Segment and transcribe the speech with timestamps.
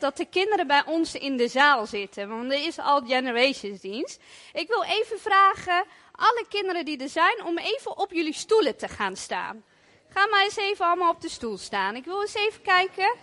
[0.00, 2.28] dat de kinderen bij ons in de zaal zitten.
[2.28, 4.20] Want er is al Generations dienst.
[4.52, 8.88] Ik wil even vragen, alle kinderen die er zijn, om even op jullie stoelen te
[8.88, 9.64] gaan staan.
[10.08, 11.96] Ga maar eens even allemaal op de stoel staan.
[11.96, 13.14] Ik wil eens even kijken.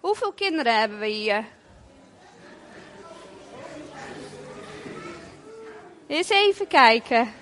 [0.00, 1.44] Hoeveel kinderen hebben we hier?
[6.06, 7.34] Eens even kijken.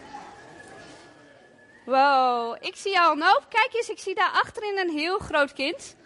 [1.84, 3.46] Wow, ik zie al een hoop.
[3.48, 5.96] Kijk eens, ik zie daar achterin een heel groot kind.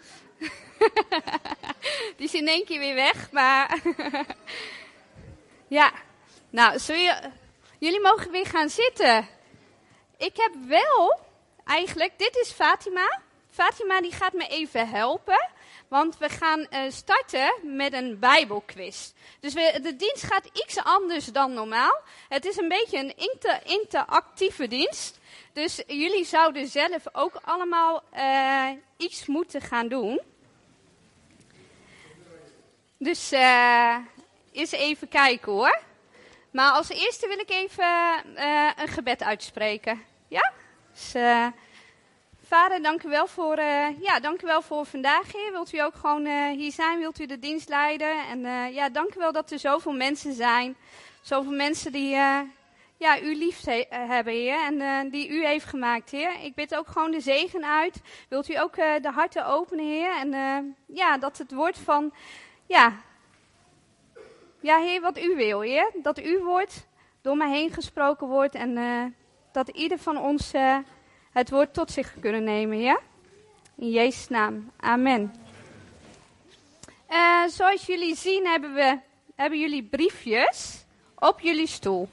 [2.17, 3.79] Die is in één keer weer weg, maar...
[5.67, 5.91] ja,
[6.49, 6.79] nou,
[7.79, 9.27] jullie mogen weer gaan zitten.
[10.17, 11.19] Ik heb wel,
[11.65, 13.19] eigenlijk, dit is Fatima.
[13.49, 15.49] Fatima die gaat me even helpen.
[15.87, 19.11] Want we gaan uh, starten met een Bijbelquiz.
[19.39, 22.01] Dus de dienst gaat iets anders dan normaal.
[22.29, 25.19] Het is een beetje een inter, interactieve dienst.
[25.53, 30.21] Dus jullie zouden zelf ook allemaal uh, iets moeten gaan doen.
[33.03, 33.95] Dus uh,
[34.51, 35.79] eens even kijken hoor.
[36.51, 37.85] Maar als eerste wil ik even
[38.75, 40.03] een gebed uitspreken.
[40.27, 40.51] Ja?
[40.91, 41.15] Dus,
[42.47, 43.59] Vader, dank u wel voor,
[43.99, 45.51] ja, dank u wel voor vandaag, Heer.
[45.51, 46.99] Wilt u ook gewoon hier zijn?
[46.99, 48.27] Wilt u de dienst leiden?
[48.27, 50.75] En ja, dank u wel dat er zoveel mensen zijn.
[51.21, 52.09] Zoveel mensen die
[52.97, 54.59] ja, u lief hebben, Heer.
[54.59, 56.33] En die u heeft gemaakt, Heer.
[56.41, 58.01] Ik bid ook gewoon de zegen uit.
[58.29, 60.15] Wilt u ook de harten openen, Heer?
[60.15, 62.13] En ja, dat het woord van,
[62.71, 62.93] ja,
[64.59, 65.91] ja, Heer, wat u wil, Heer.
[66.01, 66.85] Dat uw woord
[67.21, 68.55] door mij heen gesproken wordt.
[68.55, 69.15] En
[69.51, 70.51] dat ieder van ons
[71.31, 72.99] het woord tot zich kunnen nemen, ja?
[73.75, 74.71] In Jezus' naam.
[74.77, 75.35] Amen.
[77.09, 78.99] Uh, zoals jullie zien hebben, we,
[79.35, 80.85] hebben jullie briefjes
[81.15, 82.09] op jullie stoel.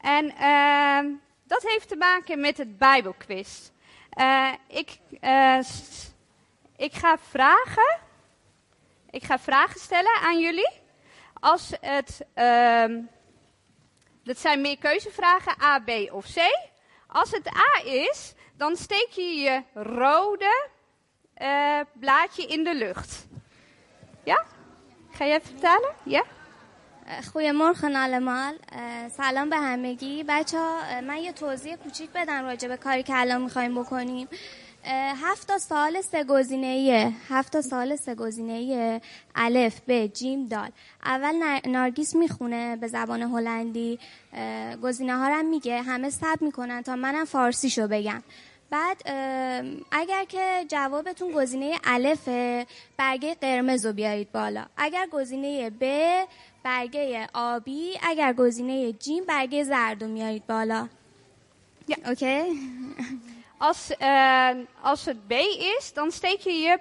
[0.00, 0.26] En
[1.44, 3.70] dat heeft te maken met het Bijbelquiz.
[4.66, 4.98] Ik,
[6.79, 7.99] ik ga vragen.
[9.09, 10.81] Ik ga vragen stellen aan jullie.
[11.39, 13.01] Als het ehm,
[14.23, 16.37] dat zijn meer keuzevragen, A, B of C.
[17.07, 20.69] Als het A is, dan steek je je rode
[21.41, 23.27] uh, blaadje in de lucht.
[24.23, 24.45] Ja?
[25.11, 25.91] Ga je even vertalen?
[26.03, 26.23] Ja?
[27.31, 28.53] Goedemorgen allemaal
[29.17, 33.41] سلام به همگی بچه ها من یه توضیح کوچیک بدم راجع به کاری که الان
[33.41, 34.27] میخوایم بکنیم
[34.84, 39.00] هفت تا سال سه گزینه هفت تا سال سه گزینه
[39.34, 40.70] الف ب جیم دال.
[41.04, 43.98] اول نارگیس می‌خونه به زبان هلندی.
[44.82, 45.82] گزینه ها رو میگه.
[45.82, 48.22] همه ثبت می‌کنن تا منم فارسیشو بگم.
[48.70, 49.02] بعد
[49.90, 52.28] اگر که جوابتون گزینه الف
[52.96, 54.64] برگه قرمز رو بیارید بالا.
[54.76, 55.84] اگر گزینه ب
[56.64, 57.92] برگه آبی.
[58.02, 60.88] اگر گزینه جیم برگه زرد رو میارید بالا.
[61.88, 61.96] Ja.
[62.12, 62.34] Oké.
[63.60, 64.50] Als, uh,
[64.82, 65.32] als het B
[65.78, 66.78] is, dan steek je je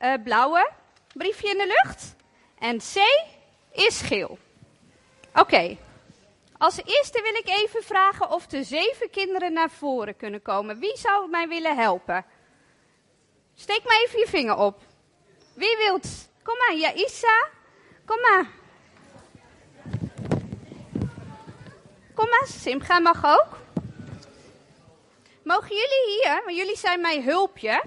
[0.00, 0.70] uh, blauwe
[1.12, 2.14] briefje in de lucht.
[2.58, 2.94] En C
[3.72, 4.38] is geel.
[5.34, 5.76] Oké.
[6.58, 10.78] Als eerste wil ik even vragen of de zeven kinderen naar voren kunnen komen.
[10.78, 12.24] Wie zou mij willen helpen?
[13.54, 14.80] Steek maar even je vinger op.
[15.54, 16.28] Wie wilt?
[16.42, 17.48] Kom maar, ja, Isa.
[18.04, 18.46] Kom maar.
[22.14, 23.63] Kom maar, Simga mag ook.
[25.44, 27.84] Mogen jullie hier, want jullie zijn mijn hulpje.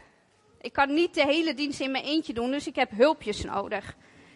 [0.62, 3.95] Ik kan niet de hele dienst in mijn eentje doen, dus ik heb hulpjes nodig.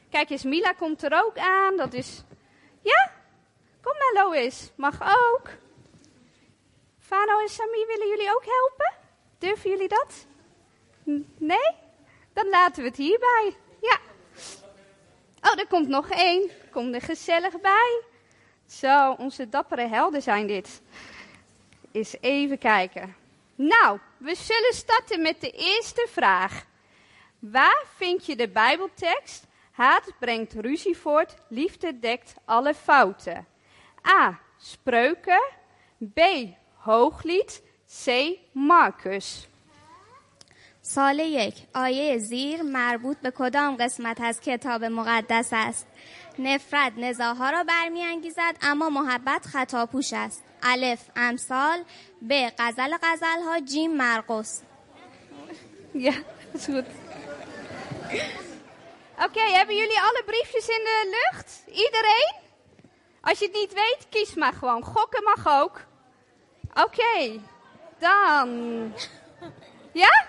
[0.10, 1.78] Kijk eens, Mila komt er ook aan.
[1.78, 2.24] Dat is.
[2.82, 3.12] Ja?
[3.82, 4.72] Kom maar, Lois.
[4.76, 5.50] Mag ook.
[7.00, 8.94] Fano en Sami, willen jullie ook helpen?
[9.38, 10.26] Durven jullie dat?
[11.38, 11.76] Nee?
[12.34, 13.56] Dan laten we het hierbij.
[13.82, 13.98] Ja.
[15.42, 16.50] Oh, er komt nog één.
[16.72, 18.02] Kom er gezellig bij.
[18.68, 20.82] Zo, onze dappere helden zijn dit.
[21.93, 23.17] Eens even kijken.
[23.55, 26.65] Nou, we zullen starten met de eerste vraag.
[27.39, 29.47] Waar vind je de Bijbeltekst?
[29.73, 33.47] Haat brengt ruzie voort, liefde dekt alle fouten.
[34.09, 34.39] A.
[34.59, 35.43] Spreuken.
[35.99, 36.21] B.
[36.75, 37.63] Hooglied.
[38.05, 38.11] C.
[38.53, 39.47] Marcus.
[40.89, 45.87] سال یک آیه زیر مربوط به کدام قسمت از کتاب مقدس است
[46.39, 51.85] نفرت نزاها را برمیانگیزد اما محبت خطاپوش است الف امثال
[52.23, 54.63] ب غزل غزل ها جیم مرقس
[55.99, 56.13] Ja,
[56.53, 56.85] dat is goed.
[59.15, 61.63] Oké, okay, hebben jullie alle briefjes in de lucht?
[61.67, 62.35] Iedereen?
[63.21, 64.83] Als je het niet weet, kies maar gewoon.
[64.83, 65.81] Gokken mag ook.
[66.71, 67.41] Oké, okay,
[67.99, 68.49] dan.
[69.93, 70.27] Ja?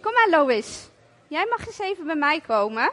[0.00, 0.88] Kom maar, Lois.
[1.28, 2.90] Jij mag eens even bij mij komen.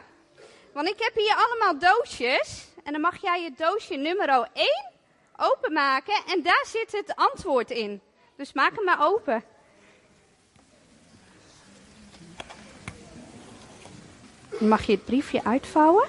[0.72, 2.66] Want ik heb hier allemaal doosjes.
[2.84, 4.90] En dan mag jij je doosje nummer 1
[5.37, 8.01] openmaken en daar zit het antwoord in.
[8.35, 9.43] Dus maak hem maar open.
[14.59, 16.07] Mag je het briefje uitvouwen.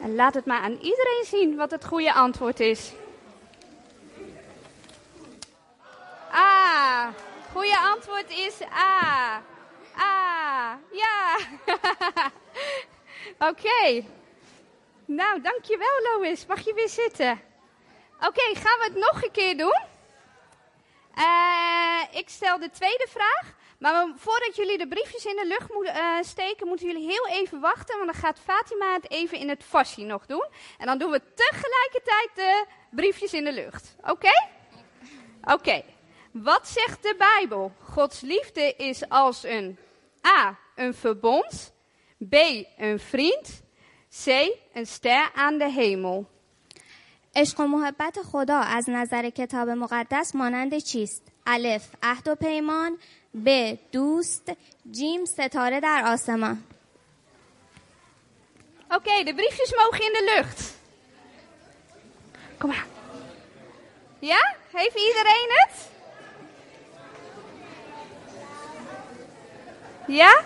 [0.00, 2.92] En laat het maar aan iedereen zien wat het goede antwoord is.
[6.32, 7.12] A.
[7.52, 9.42] Goede antwoord is A.
[9.98, 10.78] A.
[10.92, 11.36] Ja.
[13.48, 14.04] Oké.
[15.06, 16.46] Nou, dankjewel Lois.
[16.46, 17.40] Mag je weer zitten?
[18.16, 19.82] Oké, gaan we het nog een keer doen?
[21.18, 23.54] Uh, ik stel de tweede vraag.
[23.78, 27.60] Maar voordat jullie de briefjes in de lucht moeten uh, steken, moeten jullie heel even
[27.60, 27.96] wachten.
[27.98, 30.46] Want dan gaat Fatima het even in het fassie nog doen.
[30.78, 33.96] En dan doen we tegelijkertijd de briefjes in de lucht.
[34.00, 34.48] Oké?
[35.42, 35.82] Oké.
[36.32, 37.72] Wat zegt de Bijbel?
[37.82, 39.78] Gods liefde is als een
[40.26, 40.58] A.
[40.74, 41.74] Een verbond.
[42.28, 42.34] B.
[42.76, 43.63] Een vriend.
[44.25, 44.27] C.
[44.73, 46.25] Een ster aan de hemel.
[47.35, 52.97] عشق و محبت خدا از نظر کتاب مقدس مانند چیست؟ الف عهد و پیمان
[53.45, 54.51] ب دوست
[54.91, 56.63] جیم ستاره در آسمان
[58.91, 60.77] Oké, okay, de briefjes mogen in de lucht.
[62.57, 62.85] Kom maar.
[64.19, 64.55] Ja?
[64.71, 65.89] Heeft iedereen het?
[70.07, 70.41] Ja?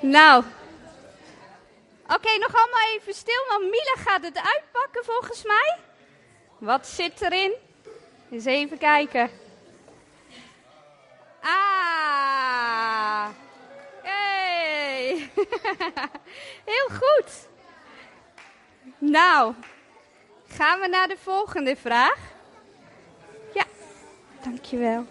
[0.00, 0.44] Nou.
[2.07, 5.77] Oké, nog allemaal even stil, want Mila gaat het uitpakken volgens mij.
[6.57, 7.53] Wat zit erin?
[8.31, 9.29] Eens even kijken.
[11.41, 13.27] Ah.
[14.01, 15.29] Hey.
[16.71, 17.47] Heel goed.
[18.97, 19.53] Nou,
[20.47, 22.17] gaan we naar de volgende vraag.
[23.53, 23.63] Ja,
[24.43, 25.05] dankjewel.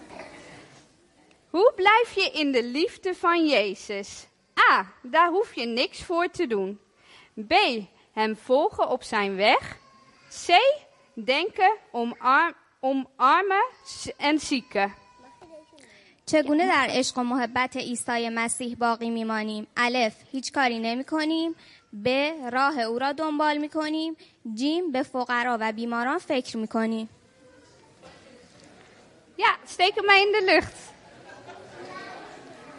[1.50, 4.26] Hoe blijf je in de liefde van Jezus?
[4.70, 4.92] A.
[5.02, 6.80] Daar hoef je niks voor te doen.
[7.47, 7.53] B.
[8.13, 9.77] Hem volgen op zijn weg.
[10.45, 10.51] C.
[11.25, 13.65] Denken omarm, omarmen
[14.17, 14.93] en zieken.
[16.25, 21.55] چگونه در عشق و محبت عیسی مسیح باقی میمانیم؟ الف هیچ کاری نمی کنیم
[22.05, 22.07] ب
[22.51, 24.15] راه او را دنبال می کنیم
[24.53, 27.09] جیم به فقرا و بیماران فکر می کنیم
[29.37, 30.77] Ja, steek hem maar in de lucht.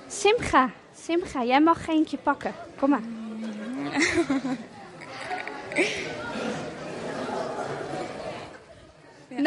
[0.08, 2.54] Simcha, Simcha, jij mag eentje pakken.
[2.78, 3.02] Kom maar.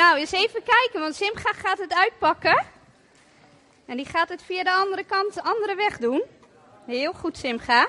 [0.00, 2.66] nou, eens even kijken, want Simcha gaat het uitpakken.
[3.86, 6.22] En die gaat het via de andere kant, de andere weg doen.
[6.86, 7.88] Heel goed, Simga.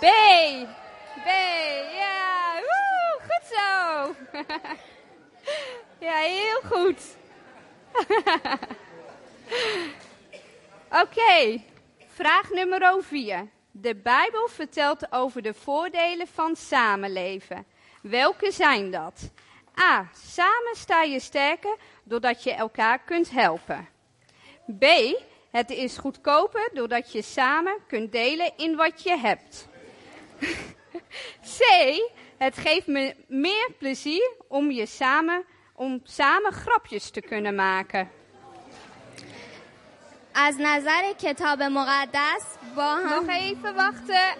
[0.00, 0.06] B.
[1.26, 1.28] B.
[1.96, 2.60] Ja.
[3.18, 4.14] Goed zo.
[6.06, 7.16] ja, heel goed.
[11.02, 11.62] Oké.
[12.06, 13.48] Vraag nummer 4.
[13.70, 17.66] De Bijbel vertelt over de voordelen van samenleven.
[18.02, 19.30] Welke zijn dat?
[19.80, 20.08] A.
[20.26, 23.88] Samen sta je sterker doordat je elkaar kunt helpen.
[24.78, 24.84] B.
[25.50, 29.68] Het is goedkoper doordat je samen kunt delen in wat je hebt.
[31.57, 31.59] C.
[32.37, 35.45] Het geeft me meer plezier om, je samen,
[35.75, 38.11] om samen grapjes te kunnen maken.
[40.33, 42.43] از نظر کتاب مقدس
[42.75, 44.35] با هم Nog even wachten.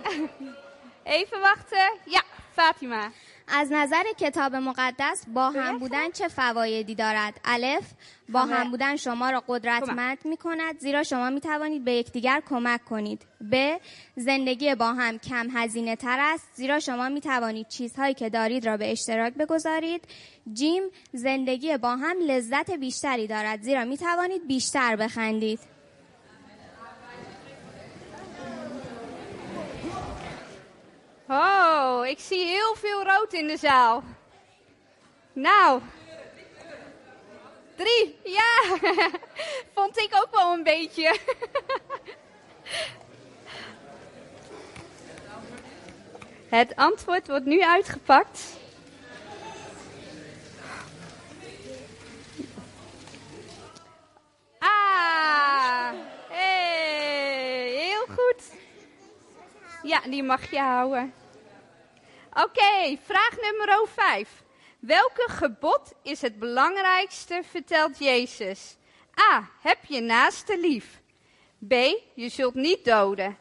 [1.05, 1.89] Even wachten.
[2.05, 2.21] Ja,
[2.55, 3.11] Fatima.
[3.47, 7.85] از نظر کتاب مقدس با هم بودن چه فوایدی دارد؟ الف
[8.28, 12.84] با هم بودن شما را قدرتمند می کند زیرا شما می توانید به یکدیگر کمک
[12.84, 13.26] کنید.
[13.52, 13.76] ب
[14.16, 18.76] زندگی با هم کم هزینه تر است زیرا شما می توانید چیزهایی که دارید را
[18.76, 20.04] به اشتراک بگذارید.
[20.52, 25.60] جیم زندگی با هم لذت بیشتری دارد زیرا می توانید بیشتر بخندید.
[31.28, 34.02] Oh, ik zie heel veel rood in de zaal.
[35.32, 35.80] Nou.
[37.76, 38.78] Drie, ja.
[39.74, 41.18] Vond ik ook wel een beetje.
[46.48, 48.54] Het antwoord wordt nu uitgepakt.
[54.58, 55.90] Ah,
[56.28, 58.42] hey, heel goed.
[59.82, 61.14] Ja, die mag je houden.
[62.32, 64.44] Oké, vraag nummer 5.
[64.79, 68.77] Welke gebod is het belangrijkste, vertelt Jezus?
[69.31, 69.49] A.
[69.61, 71.01] Heb je naaste lief.
[71.67, 71.73] B.
[72.13, 73.37] Je zult niet doden.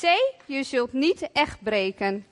[0.00, 0.02] C.
[0.46, 2.26] Je zult niet echt breken.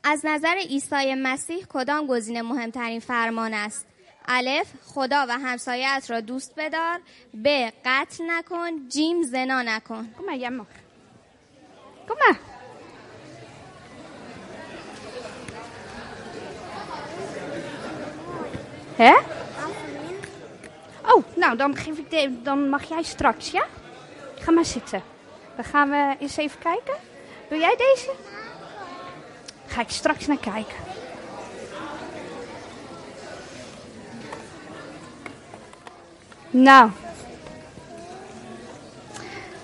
[0.00, 3.86] از نظر عیسی مسیح کدام گزینه مهمترین فرمان است؟
[4.28, 7.00] الف خدا و همسایت را دوست بدار
[7.44, 10.50] ب قتل نکن جیم زنا نکن Kom maar, jij
[19.01, 19.17] Hè?
[21.13, 23.65] Oh, nou, dan, geef ik de, dan mag jij straks, ja?
[24.35, 25.03] Ga maar zitten.
[25.55, 26.93] Dan gaan we eens even kijken.
[27.49, 28.11] Wil jij deze?
[29.65, 30.75] Ga ik straks naar kijken.
[36.49, 36.89] Nou.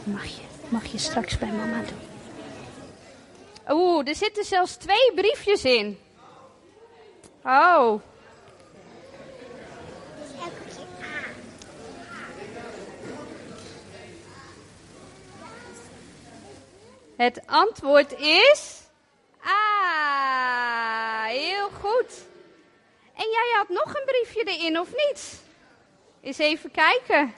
[0.03, 1.99] Mag je, mag je straks bij mama doen.
[3.77, 5.99] Oeh, er zitten zelfs twee briefjes in.
[7.43, 8.01] Oh.
[17.17, 18.81] Het antwoord is.
[19.43, 22.25] Ah, heel goed.
[23.13, 25.41] En jij had nog een briefje erin, of niet?
[26.21, 27.33] Eens even kijken.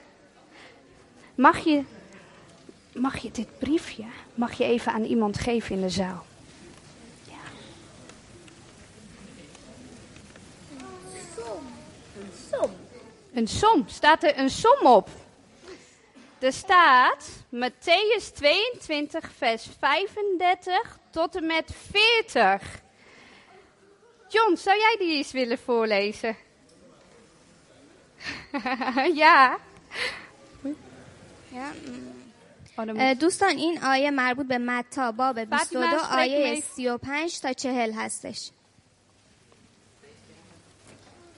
[1.34, 1.84] Mag je,
[2.92, 4.04] mag je dit briefje
[4.40, 6.24] mag je even aan iemand geven in de zaal?
[7.24, 7.34] Ja.
[12.16, 12.70] Een som.
[13.32, 13.84] Een som.
[13.88, 15.08] Staat er een som op?
[16.39, 22.61] Er staat Matthäus 22, vers 35 tot en met 40.
[24.29, 26.35] John, zou jij die eens willen voorlezen?
[29.13, 29.57] ja.
[31.51, 31.71] Ja.
[32.77, 36.51] Oh, dan اه، moet- دوستان این آیه مربوط به متا باب 22 فاطمه، spreek آیه
[36.51, 36.61] mee.
[36.61, 38.51] 35 تا 40 هستش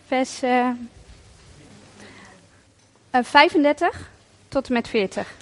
[0.10, 0.72] vers eh,
[3.13, 4.10] eh, 35
[4.52, 5.37] tot en met 40.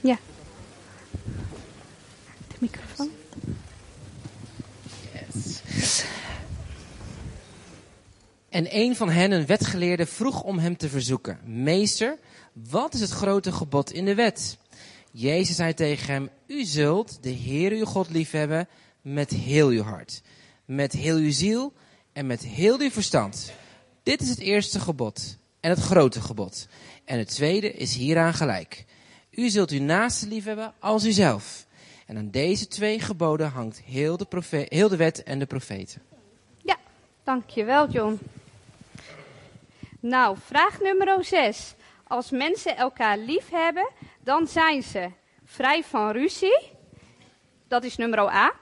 [0.00, 0.18] Ja.
[2.48, 3.10] De microfoon.
[8.48, 11.38] En een van hen, een wetgeleerde, vroeg om hem te verzoeken.
[11.44, 12.18] Meester,
[12.52, 14.56] wat is het grote gebod in de wet?
[15.10, 18.68] Jezus zei tegen hem, u zult de Heer uw God liefhebben
[19.02, 20.22] met heel uw hart,
[20.64, 21.72] met heel uw ziel
[22.12, 23.52] en met heel uw verstand.
[24.02, 26.66] Dit is het eerste gebod en het grote gebod.
[27.04, 28.84] En het tweede is hieraan gelijk.
[29.30, 31.66] U zult uw naaste liefhebben als uzelf.
[32.06, 36.02] En aan deze twee geboden hangt heel de, profe- heel de wet en de profeten.
[36.62, 36.76] Ja,
[37.22, 38.18] dankjewel John.
[40.00, 41.74] Nou, vraag nummer 6.
[42.06, 43.90] Als mensen elkaar lief hebben,
[44.20, 45.10] dan zijn ze
[45.44, 46.70] vrij van ruzie.
[47.68, 48.52] Dat is nummer A.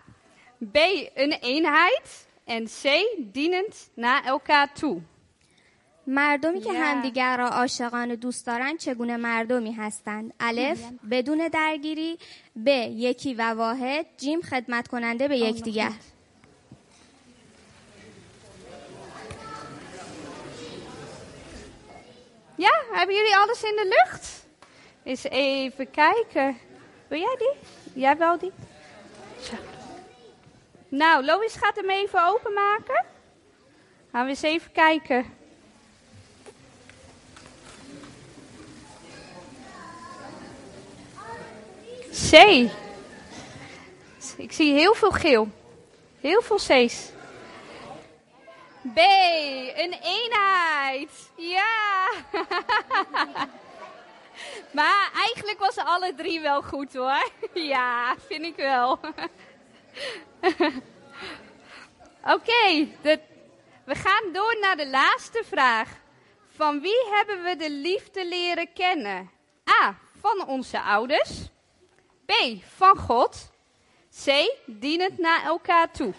[0.72, 0.76] B,
[1.14, 2.28] een eenheid.
[2.44, 5.02] En C, dienend naar elkaar toe.
[6.09, 6.75] مردمی که Yeah.
[6.75, 10.79] همدیگر را عاشقانه دوست دارند چگونه مردمی هستند الف
[11.11, 12.17] بدون درگیری
[12.65, 15.91] ب یکی و واحد جیم خدمت کننده به یکدیگر
[22.57, 24.45] Ja, hebben jullie alles in de lucht?
[25.03, 26.57] Eens even kijken.
[27.07, 27.53] Wil jij die?
[28.01, 28.51] Jij wel die?
[29.41, 29.53] Zo.
[30.89, 33.05] Nou, Lois gaat hem even openmaken.
[34.11, 35.25] Gaan we eens even kijken.
[42.30, 42.34] C.
[44.36, 45.48] Ik zie heel veel geel.
[46.20, 47.10] Heel veel C's.
[48.94, 48.98] B,
[49.76, 51.30] een eenheid.
[51.36, 52.10] Ja.
[54.78, 57.30] maar eigenlijk was alle drie wel goed hoor.
[57.74, 58.90] ja, vind ik wel.
[62.34, 62.88] Oké,
[63.84, 65.88] we gaan door naar de laatste vraag.
[66.48, 69.30] Van wie hebben we de liefde leren kennen?
[69.82, 69.98] A.
[70.20, 71.50] Van onze ouders.
[72.29, 72.31] B.
[72.77, 73.35] Van God.
[74.25, 74.27] C.
[74.65, 76.13] Dienend naar elkaar toe.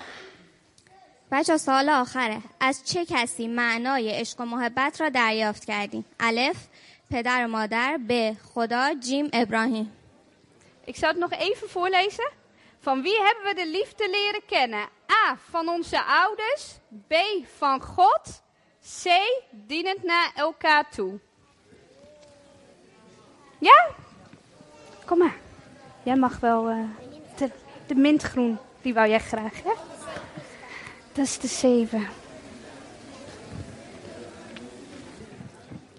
[1.31, 6.57] بچه سال آخره از چه کسی معنای عشق و محبت را دریافت کردیم الف
[7.11, 9.93] پدر و مادر ب خدا جیم ابراهیم
[10.87, 12.31] Ik zal het nog even voorlezen.
[12.81, 14.89] Van wie hebben we de liefde leren kennen?
[15.13, 15.37] A.
[15.51, 16.75] Van onze ouders.
[17.09, 17.15] B.
[17.57, 18.43] Van God.
[19.03, 19.05] C.
[19.51, 21.19] Dienend naar elkaar toe.
[23.59, 23.89] Ja?
[25.07, 25.40] Kom maar.
[26.04, 26.78] Jij mag wel eh,
[27.38, 27.50] de,
[27.86, 28.58] de mintgroen.
[28.82, 29.72] Die wou jij graag, hè?
[31.12, 32.08] Dat is de 7.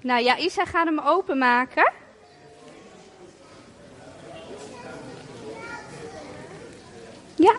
[0.02, 1.92] Nou ja, Isa gaat hem openmaken.
[7.34, 7.56] Ja.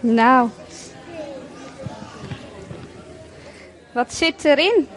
[0.00, 0.50] Nou.
[3.96, 4.88] Wat zit erin?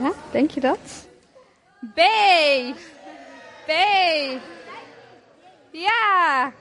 [0.00, 1.06] Ja, denk je dat?
[1.94, 2.00] B.
[3.66, 3.70] B.
[5.70, 6.52] Ja.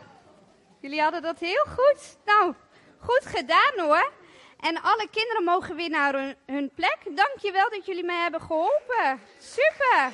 [0.80, 2.18] Jullie hadden dat heel goed.
[2.26, 2.54] Nou,
[3.00, 4.12] goed gedaan hoor.
[4.60, 6.98] En alle kinderen mogen weer naar hun, hun plek.
[7.16, 9.22] Dankjewel dat jullie mij hebben geholpen.
[9.40, 10.12] Super.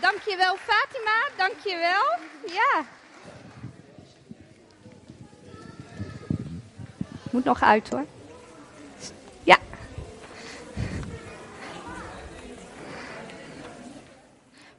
[0.00, 2.18] Dankjewel Fatima, dankjewel.
[2.46, 2.84] Ja.
[7.30, 8.06] Moet nog uit hoor.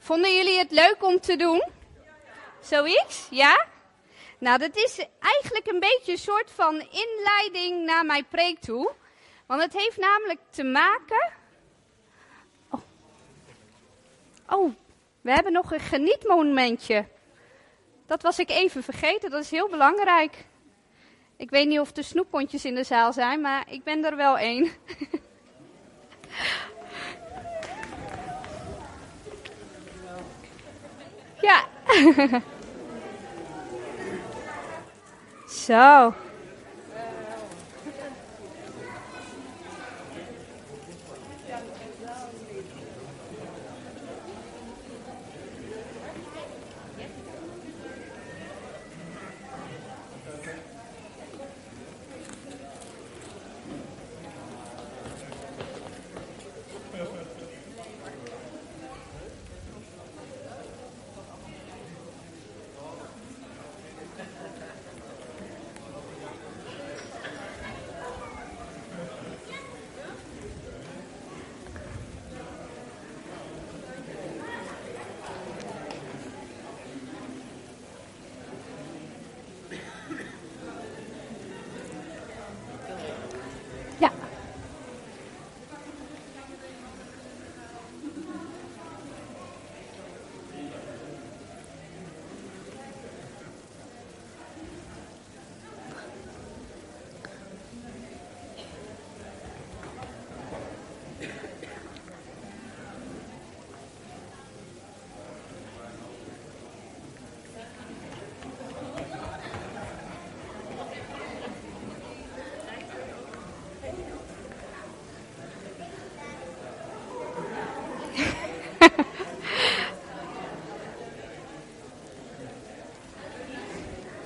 [0.03, 1.63] Vonden jullie het leuk om te doen?
[2.62, 3.27] Zoiets?
[3.29, 3.65] Ja?
[4.38, 8.91] Nou, dat is eigenlijk een beetje een soort van inleiding naar mijn preek toe.
[9.45, 11.31] Want het heeft namelijk te maken.
[12.69, 12.81] Oh,
[14.50, 14.74] oh
[15.22, 17.05] we hebben nog een genietmomentje.
[18.05, 20.45] Dat was ik even vergeten, dat is heel belangrijk.
[21.38, 24.38] Ik weet niet of er snoeppontjes in de zaal zijn, maar ik ben er wel
[24.38, 24.72] één.
[31.43, 31.67] ja.
[35.47, 36.13] Zo.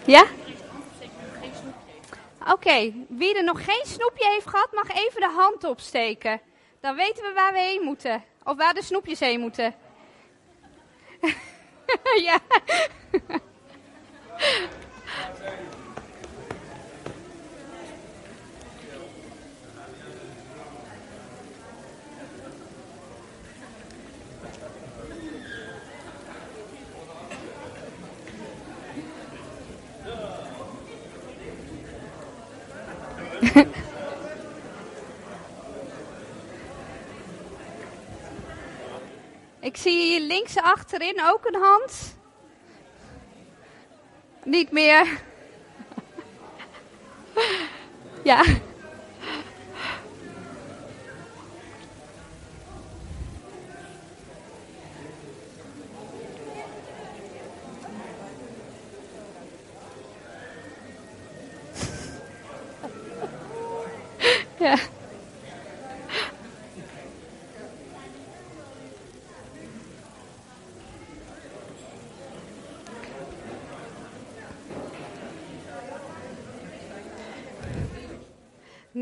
[0.08, 0.24] Ja?
[2.68, 6.42] Oké, wie er nog geen snoepje heeft gehad, mag even de hand opsteken.
[6.80, 8.24] Dan weten we waar we heen moeten.
[8.44, 9.76] Of waar de snoepjes heen moeten.
[12.28, 12.40] ja.
[39.60, 42.18] Ik zie hier links achterin ook een hand.
[44.44, 45.22] Niet meer.
[48.24, 48.44] ja.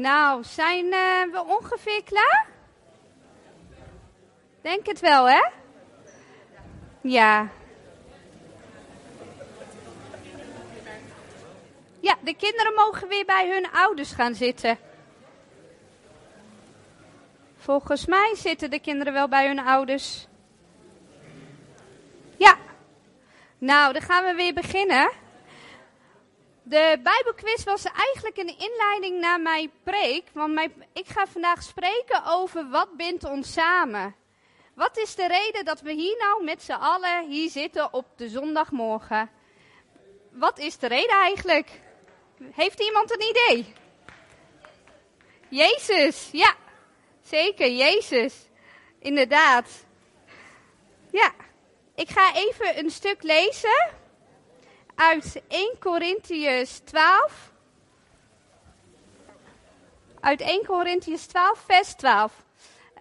[0.06, 2.48] Nou, zijn uh, we ongeveer klaar?
[4.62, 5.44] Denk het wel, hè?
[7.02, 7.50] Ja.
[12.00, 14.78] Ja, de kinderen mogen weer bij hun ouders gaan zitten.
[17.58, 20.28] Volgens mij zitten de kinderen wel bij hun ouders.
[22.38, 22.58] Ja.
[23.58, 25.12] Nou, dan gaan we weer beginnen.
[26.76, 30.24] De Bijbelquiz was eigenlijk een inleiding naar mijn preek.
[30.34, 34.16] Want mijn, ik ga vandaag spreken over wat bindt ons samen.
[34.74, 38.30] Wat is de reden dat we hier nou met z'n allen hier zitten op de
[38.30, 39.30] zondagmorgen?
[40.32, 41.70] Wat is de reden eigenlijk?
[42.52, 43.74] Heeft iemand een idee?
[45.50, 46.56] Jezus, ja.
[47.24, 48.36] Zeker, Jezus.
[49.00, 49.86] Inderdaad.
[51.12, 51.32] Ja.
[51.96, 54.04] Ik ga even een stuk lezen
[54.96, 57.52] uit 1 Corinthians 12.
[60.20, 62.44] Uit 1 Corinthians 12, vers 12.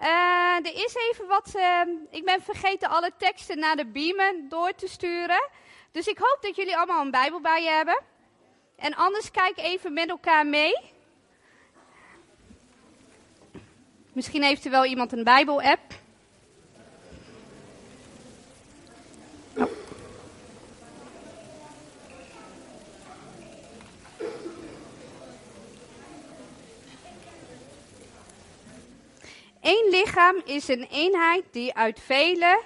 [0.02, 1.52] Uh, er is even wat.
[1.56, 1.80] Uh,
[2.10, 5.48] ik ben vergeten alle teksten naar de beamen door te sturen.
[5.90, 8.00] Dus ik hoop dat jullie allemaal een Bijbel bij je hebben.
[8.76, 10.92] En anders kijk even met elkaar mee.
[14.12, 16.03] Misschien heeft er wel iemand een Bijbel-app.
[29.64, 32.62] Eén lichaam is een eenheid die uit vele,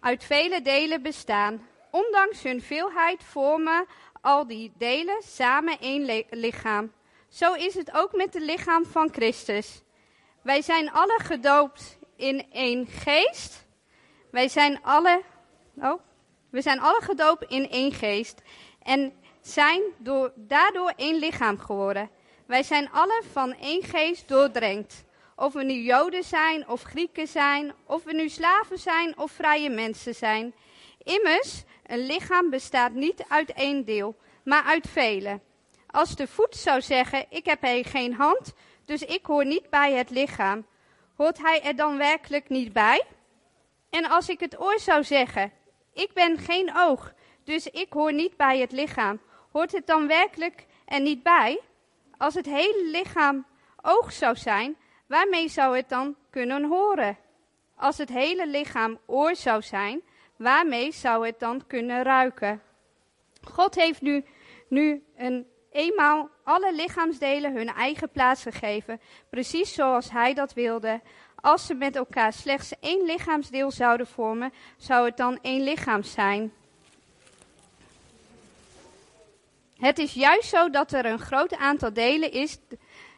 [0.00, 1.68] uit vele delen bestaan.
[1.90, 3.86] Ondanks hun veelheid vormen
[4.20, 6.92] al die delen samen één lichaam.
[7.28, 9.82] Zo is het ook met het lichaam van Christus.
[10.42, 13.66] Wij zijn alle gedoopt in één geest.
[14.30, 15.22] Wij zijn alle,
[15.76, 16.00] oh,
[16.50, 18.42] we zijn alle gedoopt in één geest.
[18.82, 22.10] En zijn door, daardoor één lichaam geworden.
[22.46, 25.06] Wij zijn alle van één geest doordrenkt.
[25.40, 29.70] Of we nu Joden zijn of Grieken zijn, of we nu slaven zijn of vrije
[29.70, 30.54] mensen zijn.
[31.02, 35.40] Immers, een lichaam bestaat niet uit één deel, maar uit vele.
[35.86, 38.52] Als de voet zou zeggen, ik heb geen hand,
[38.84, 40.66] dus ik hoor niet bij het lichaam,
[41.16, 43.04] hoort hij er dan werkelijk niet bij?
[43.90, 45.52] En als ik het oor zou zeggen,
[45.92, 47.12] ik ben geen oog,
[47.44, 49.20] dus ik hoor niet bij het lichaam,
[49.52, 51.60] hoort het dan werkelijk er niet bij?
[52.16, 53.46] Als het hele lichaam
[53.82, 54.76] oog zou zijn,
[55.08, 57.18] waarmee zou het dan kunnen horen?
[57.76, 60.02] Als het hele lichaam oor zou zijn,
[60.36, 62.62] waarmee zou het dan kunnen ruiken?
[63.42, 64.24] God heeft nu,
[64.68, 71.00] nu een, eenmaal alle lichaamsdelen hun eigen plaats gegeven, precies zoals Hij dat wilde.
[71.40, 76.52] Als ze met elkaar slechts één lichaamsdeel zouden vormen, zou het dan één lichaam zijn.
[79.76, 82.58] Het is juist zo dat er een groot aantal delen is,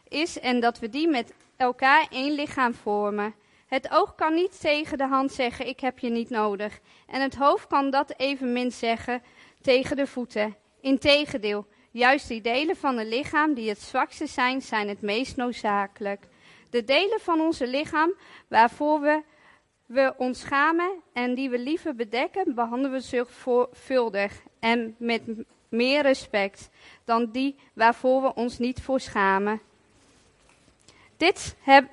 [0.07, 3.35] is en dat we die met elkaar één lichaam vormen.
[3.67, 6.79] Het oog kan niet tegen de hand zeggen: Ik heb je niet nodig.
[7.07, 9.21] En het hoofd kan dat evenmin zeggen
[9.61, 10.55] tegen de voeten.
[10.81, 16.27] Integendeel, juist die delen van het lichaam die het zwakste zijn, zijn het meest noodzakelijk.
[16.69, 18.13] De delen van onze lichaam
[18.47, 19.23] waarvoor we,
[19.85, 25.21] we ons schamen en die we liever bedekken, behandelen we zorgvuldig en met
[25.69, 26.69] meer respect
[27.05, 29.61] dan die waarvoor we ons niet voor schamen.
[31.21, 31.89] Dit heb,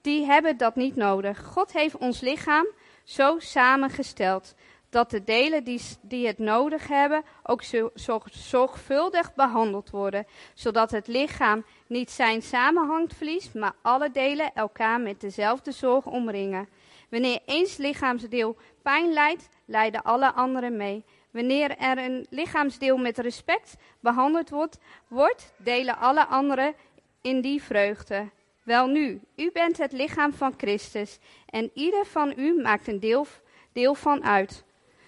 [0.00, 1.44] die hebben dat niet nodig.
[1.44, 2.66] God heeft ons lichaam
[3.04, 4.54] zo samengesteld
[4.90, 7.90] dat de delen die, die het nodig hebben ook zo,
[8.30, 15.20] zorgvuldig behandeld worden, zodat het lichaam niet zijn samenhang verliest, maar alle delen elkaar met
[15.20, 16.68] dezelfde zorg omringen.
[17.08, 21.04] Wanneer eens lichaamsdeel pijn lijdt, lijden alle anderen mee.
[21.30, 26.74] Wanneer er een lichaamsdeel met respect behandeld wordt, wordt delen alle anderen
[27.20, 28.28] in die vreugde.
[28.62, 33.26] Welnu, u bent het lichaam van Christus en ieder van u maakt een deel,
[33.72, 34.64] deel van uit.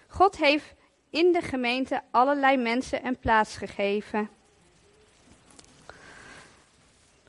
[0.08, 0.74] God heeft
[1.10, 4.28] in de gemeente allerlei mensen een plaats gegeven.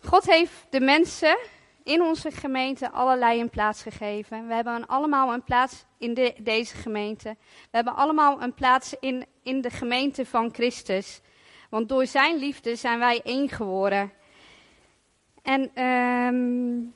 [0.03, 1.37] God heeft de mensen
[1.83, 4.47] in onze gemeente allerlei een plaats gegeven.
[4.47, 7.35] We hebben allemaal een plaats in de, deze gemeente.
[7.39, 11.21] We hebben allemaal een plaats in, in de gemeente van Christus.
[11.69, 14.11] Want door zijn liefde zijn wij één geworden.
[15.45, 16.93] En um,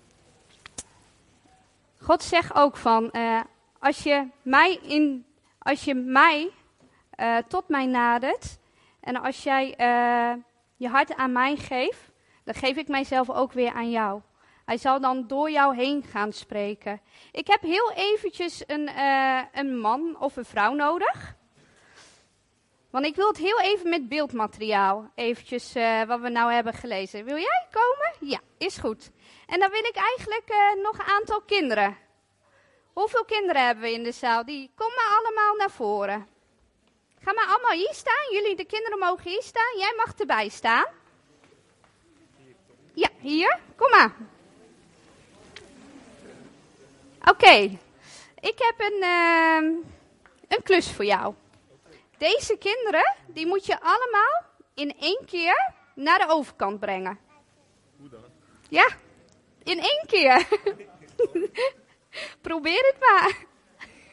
[2.02, 3.42] God zegt ook van, uh,
[3.80, 5.26] als je mij, in,
[5.60, 6.52] als je mij
[7.20, 8.60] uh, tot mij nadert
[9.00, 10.42] en als jij uh,
[10.76, 12.12] je hart aan mij geeft,
[12.44, 14.22] dan geef ik mijzelf ook weer aan jou.
[14.66, 17.02] Hij zal dan door jou heen gaan spreken.
[17.32, 18.90] Ik heb heel eventjes een,
[19.54, 21.38] een man of een vrouw nodig.
[22.90, 27.26] Want ik wil het heel even met beeldmateriaal, eventjes uh, wat we nou hebben gelezen.
[27.26, 28.30] Wil jij komen?
[28.30, 29.12] Ja, is goed.
[29.48, 31.98] En dan wil ik eigenlijk uh, nog een aantal kinderen.
[32.94, 34.46] Hoeveel kinderen hebben we in de zaal?
[34.46, 36.28] Die kom maar allemaal naar voren.
[37.22, 38.32] Ga maar allemaal hier staan.
[38.32, 39.78] Jullie, de kinderen mogen hier staan.
[39.78, 40.86] Jij mag erbij staan.
[42.94, 43.60] Ja, hier.
[43.76, 44.16] Kom maar.
[47.26, 47.78] Oké,
[48.40, 49.80] ik heb een, uh,
[50.48, 51.34] een klus voor jou.
[52.20, 57.20] Deze kinderen, die moet je allemaal in één keer naar de overkant brengen.
[57.98, 58.24] Hoe dan?
[58.70, 58.88] Ja,
[59.64, 60.48] in één keer.
[62.42, 63.46] Probeer het maar.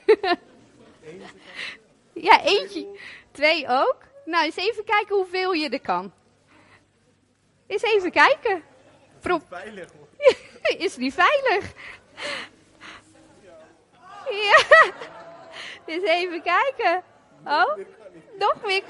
[2.28, 2.98] ja, eentje.
[3.30, 3.96] Twee ook.
[4.24, 6.12] Nou, eens even kijken hoeveel je er kan.
[7.66, 8.62] Eens even kijken.
[9.20, 10.08] Pro veilig hoor.
[10.84, 11.72] Is niet veilig.
[14.30, 14.92] Ja.
[15.86, 17.02] Eens even kijken.
[17.44, 17.78] Oh,
[18.38, 18.82] nog weer.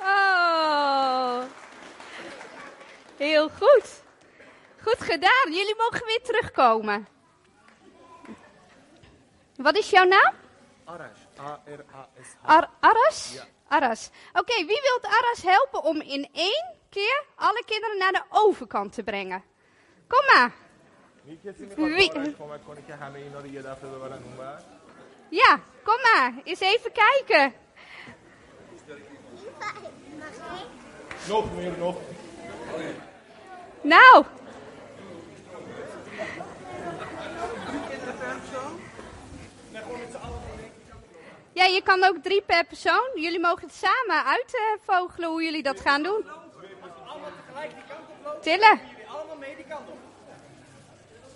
[0.00, 1.42] Oh.
[3.16, 4.02] Heel goed.
[4.82, 5.52] Goed gedaan.
[5.52, 7.08] Jullie mogen weer terugkomen.
[9.56, 10.34] Wat is jouw naam?
[10.84, 11.18] Aras.
[11.40, 12.28] A-R-A-S.
[12.42, 13.32] Ar Aras?
[13.34, 13.44] Ja.
[13.68, 14.10] Aras.
[14.28, 18.92] Oké, okay, wie wilt Aras helpen om in één keer alle kinderen naar de overkant
[18.92, 19.44] te brengen?
[20.08, 20.52] Kom maar.
[21.74, 22.10] Wie?
[25.42, 26.32] Ja, kom maar.
[26.44, 27.52] Eens even kijken.
[31.28, 31.96] Nog meer, nog.
[33.80, 34.24] Nou.
[41.52, 43.10] Ja, je kan ook drie per persoon.
[43.14, 46.24] Jullie mogen het samen uitvogelen hoe jullie dat gaan doen.
[48.40, 48.80] Tillen.
[49.08, 49.98] Allemaal mee die kant op.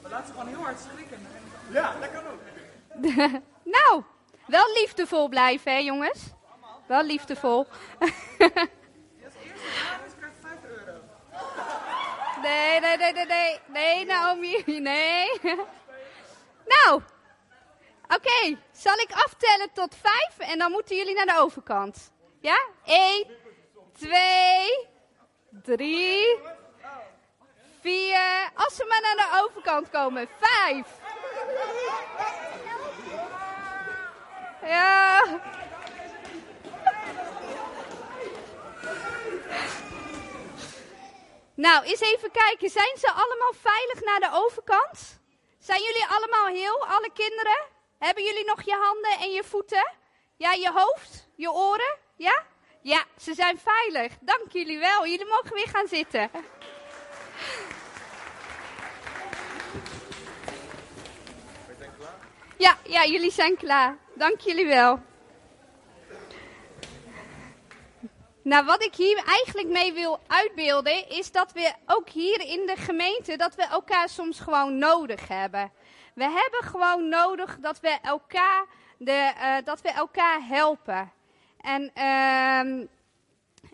[0.02, 1.26] Maar laat ze gewoon heel hard schrikken.
[1.70, 3.42] Ja, dat kan ook.
[3.70, 4.02] Nou,
[4.46, 6.20] wel liefdevol blijven, hè jongens?
[6.86, 7.66] Wel liefdevol.
[12.42, 13.60] Nee, nee, nee, nee, nee.
[13.66, 15.40] Nee, Naomi, nee.
[16.66, 17.02] Nou,
[18.08, 18.58] oké.
[18.72, 22.12] Zal ik aftellen tot vijf en dan moeten jullie naar de overkant.
[22.40, 22.66] Ja?
[22.84, 23.26] Eén,
[23.92, 24.88] twee,
[25.62, 26.38] drie,
[27.80, 28.50] vier.
[28.54, 30.28] Als ze maar naar de overkant komen.
[30.40, 30.86] Vijf.
[34.62, 35.40] Ja.
[41.54, 42.70] Nou, eens even kijken.
[42.70, 45.20] Zijn ze allemaal veilig naar de overkant?
[45.58, 47.66] Zijn jullie allemaal heel, alle kinderen?
[47.98, 49.92] Hebben jullie nog je handen en je voeten?
[50.36, 51.96] Ja, je hoofd, je oren?
[52.16, 52.44] Ja?
[52.82, 54.12] Ja, ze zijn veilig.
[54.20, 55.06] Dank jullie wel.
[55.06, 56.30] Jullie mogen weer gaan zitten.
[62.56, 63.98] Ja, ja, jullie zijn klaar.
[64.20, 65.00] Dank jullie wel.
[68.42, 72.76] Nou, wat ik hier eigenlijk mee wil uitbeelden, is dat we ook hier in de
[72.76, 75.72] gemeente, dat we elkaar soms gewoon nodig hebben.
[76.14, 78.66] We hebben gewoon nodig dat we elkaar,
[78.98, 81.12] de, uh, dat we elkaar helpen.
[81.60, 82.86] En uh,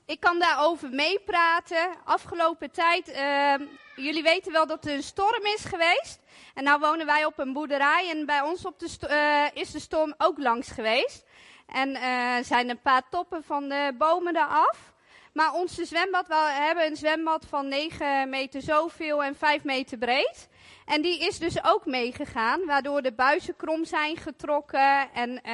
[0.05, 1.89] ik kan daarover meepraten.
[2.05, 3.55] Afgelopen tijd, uh,
[3.97, 6.21] jullie weten wel dat er een storm is geweest.
[6.57, 9.81] En nou wonen wij op een boerderij en bij ons op de uh, is de
[9.81, 11.25] storm ook langs geweest.
[11.67, 14.93] En uh, zijn een paar toppen van de bomen eraf.
[15.33, 20.49] Maar onze zwembad, we hebben een zwembad van 9 meter zoveel en 5 meter breed.
[20.85, 25.13] En die is dus ook meegegaan, waardoor de buizen krom zijn getrokken.
[25.13, 25.53] En uh,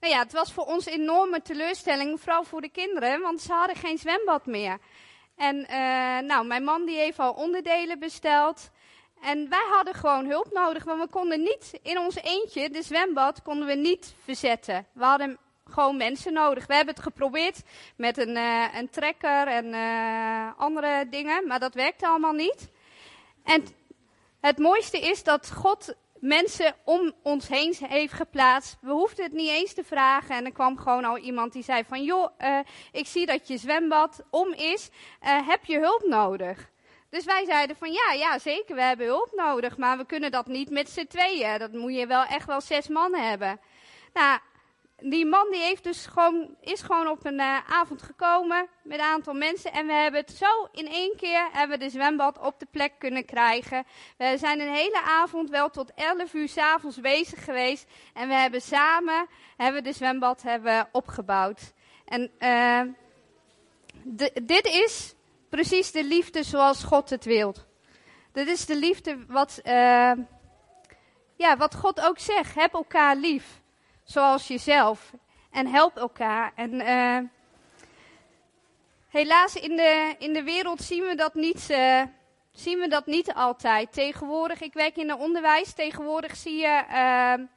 [0.00, 3.52] nou ja, het was voor ons een enorme teleurstelling, vooral voor de kinderen, want ze
[3.52, 4.78] hadden geen zwembad meer.
[5.36, 5.66] En
[6.26, 8.70] nou, mijn man die heeft al onderdelen besteld.
[9.20, 13.42] En wij hadden gewoon hulp nodig, want we konden niet in ons eentje, de zwembad,
[13.42, 14.86] konden we niet verzetten.
[14.92, 16.66] We hadden gewoon mensen nodig.
[16.66, 17.62] We hebben het geprobeerd
[17.96, 22.68] met een, uh, een trekker en uh, andere dingen, maar dat werkte allemaal niet.
[23.44, 23.64] En
[24.40, 28.76] het mooiste is dat God mensen om ons heen heeft geplaatst.
[28.80, 30.36] We hoefden het niet eens te vragen.
[30.36, 32.04] En er kwam gewoon al iemand die zei van...
[32.04, 32.58] joh, uh,
[32.92, 34.88] ik zie dat je zwembad om is.
[35.20, 36.69] heb je hulp nodig?
[37.10, 40.46] Dus wij zeiden van ja, ja, zeker, we hebben hulp nodig, maar we kunnen dat
[40.46, 41.58] niet met z'n tweeën.
[41.58, 43.60] Dat moet je wel echt wel zes man hebben.
[44.12, 44.38] Nou,
[44.98, 49.04] die man die heeft dus gewoon, is gewoon op een uh, avond gekomen met een
[49.04, 49.72] aantal mensen.
[49.72, 52.92] En we hebben het zo in één keer, hebben we de zwembad op de plek
[52.98, 53.84] kunnen krijgen.
[54.16, 57.86] We zijn een hele avond wel tot 11 uur s'avonds bezig geweest.
[58.14, 61.72] En we hebben samen, hebben de zwembad hebben opgebouwd.
[62.04, 62.30] En
[64.04, 65.14] de, dit is
[65.50, 67.54] precies de liefde zoals God het wil.
[68.32, 70.12] Dit is de liefde wat, uh,
[71.36, 72.54] ja, wat God ook zegt.
[72.54, 73.60] Heb elkaar lief,
[74.04, 75.12] zoals jezelf.
[75.50, 76.52] En help elkaar.
[76.54, 77.18] En uh,
[79.08, 82.02] helaas in de, in de wereld zien we dat niet, uh,
[82.52, 83.92] zien we dat niet altijd.
[83.92, 87.48] Tegenwoordig, ik werk in het onderwijs, tegenwoordig zie je...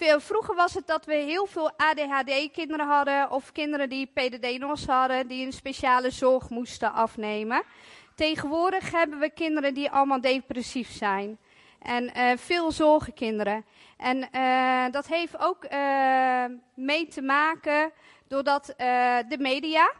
[0.00, 5.46] Vroeger was het dat we heel veel ADHD-kinderen hadden of kinderen die PDD-NOS hadden, die
[5.46, 7.62] een speciale zorg moesten afnemen.
[8.14, 11.38] Tegenwoordig hebben we kinderen die allemaal depressief zijn.
[11.78, 13.64] En uh, veel zorgenkinderen.
[13.96, 17.92] En uh, dat heeft ook uh, mee te maken
[18.28, 18.74] doordat
[19.28, 19.92] de media.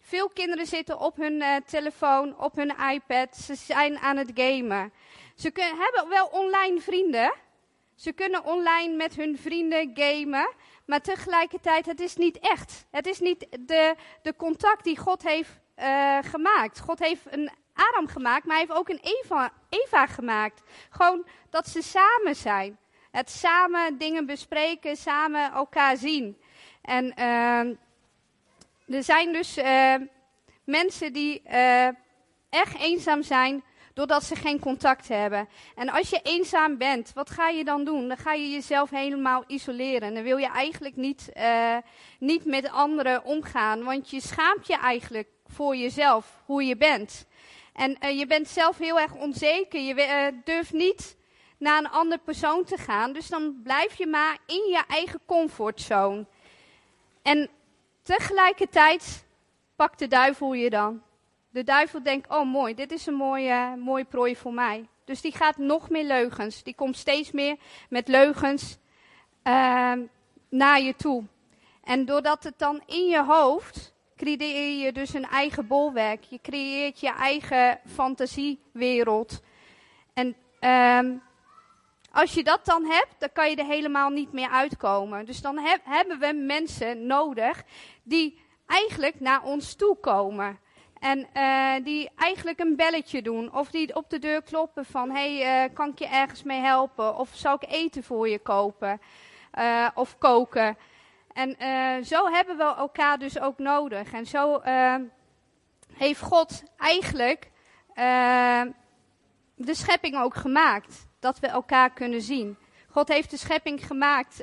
[0.00, 3.36] Veel kinderen zitten op hun telefoon, op hun iPad.
[3.36, 4.92] Ze zijn aan het gamen.
[5.34, 7.32] Ze kunnen, hebben wel online vrienden.
[7.94, 10.52] Ze kunnen online met hun vrienden gamen,
[10.86, 12.86] maar tegelijkertijd, het is niet echt.
[12.90, 16.80] Het is niet de, de contact die God heeft uh, gemaakt.
[16.80, 20.62] God heeft een Adam gemaakt, maar hij heeft ook een Eva, Eva gemaakt.
[20.90, 22.78] Gewoon dat ze samen zijn.
[23.10, 26.40] Het samen dingen bespreken, samen elkaar zien.
[26.82, 27.76] En uh,
[28.96, 29.94] er zijn dus uh,
[30.64, 31.42] mensen die
[32.50, 35.48] echt eenzaam zijn, doordat ze geen contact hebben.
[35.74, 38.08] En als je eenzaam bent, wat ga je dan doen?
[38.08, 40.14] Dan ga je jezelf helemaal isoleren.
[40.14, 41.76] Dan wil je eigenlijk niet, uh,
[42.18, 47.26] niet met anderen omgaan, want je schaamt je eigenlijk voor jezelf, hoe je bent.
[47.72, 49.80] En uh, je bent zelf heel erg onzeker.
[49.80, 51.16] Je uh, durft niet
[51.58, 53.12] naar een andere persoon te gaan.
[53.12, 56.26] Dus dan blijf je maar in je eigen comfortzone.
[57.22, 57.50] En
[58.02, 59.24] tegelijkertijd
[59.76, 61.02] pakt de duivel je dan.
[61.54, 64.88] De duivel denkt, oh mooi, dit is een mooie, prooi voor mij.
[65.04, 66.62] Dus die gaat nog meer leugens.
[66.62, 67.56] Die komt steeds meer
[67.88, 68.78] met leugens
[69.42, 70.00] ehm,
[70.48, 71.24] naar je toe.
[71.84, 76.22] En doordat het dan in je hoofd, creëer je dus een eigen bolwerk.
[76.22, 79.42] Je creëert je eigen fantasiewereld.
[80.14, 81.12] En ehm,
[82.12, 85.24] als je dat dan hebt, dan kan je er helemaal niet meer uitkomen.
[85.24, 87.64] Dus dan hebben we mensen nodig
[88.02, 90.62] die eigenlijk naar ons toe komen.
[91.04, 93.54] En uh, die eigenlijk een belletje doen.
[93.54, 97.16] Of die op de deur kloppen van, hey, uh, kan ik je ergens mee helpen?
[97.16, 99.00] Of zou ik eten voor je kopen?
[99.58, 100.76] Uh, of koken?
[101.32, 101.56] En
[102.04, 104.12] zo hebben we elkaar dus ook nodig.
[104.12, 104.60] En zo
[105.92, 107.50] heeft God eigenlijk
[109.54, 111.06] de schepping ook gemaakt.
[111.20, 112.58] Dat we elkaar kunnen zien.
[112.88, 114.36] God heeft de schepping gemaakt.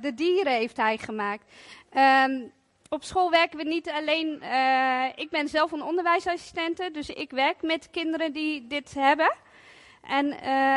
[0.00, 1.52] de dieren heeft hij gemaakt.
[2.26, 2.52] Um,
[2.94, 4.38] op school werken we niet alleen.
[4.42, 9.34] Uh, ik ben zelf een onderwijsassistente, dus ik werk met kinderen die dit hebben.
[10.02, 10.34] En uh,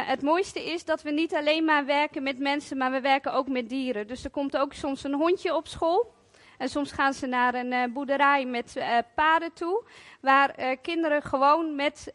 [0.08, 3.48] het mooiste is dat we niet alleen maar werken met mensen, maar we werken ook
[3.48, 4.08] met dieren.
[4.08, 6.16] Dus er komt ook soms een hondje op school.
[6.58, 8.82] En soms gaan ze naar een uh, boerderij met
[9.16, 9.84] paarden toe,
[10.22, 12.14] waar kinderen gewoon met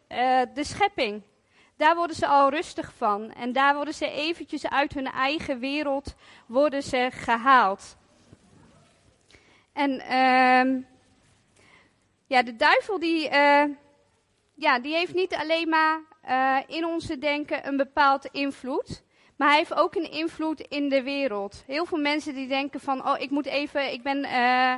[0.53, 1.21] de schepping.
[1.77, 3.31] Daar worden ze al rustig van.
[3.31, 6.15] En daar worden ze eventjes uit hun eigen wereld
[6.47, 7.97] worden ze gehaald.
[9.73, 10.83] En uh,
[12.27, 13.63] ja, de duivel die, uh,
[14.55, 19.03] ja, die heeft niet alleen maar uh, in onze denken een bepaald invloed.
[19.37, 21.63] Maar hij heeft ook een invloed in de wereld.
[21.67, 24.73] Heel veel mensen die denken van, oh, ik moet even, ik ben, uh,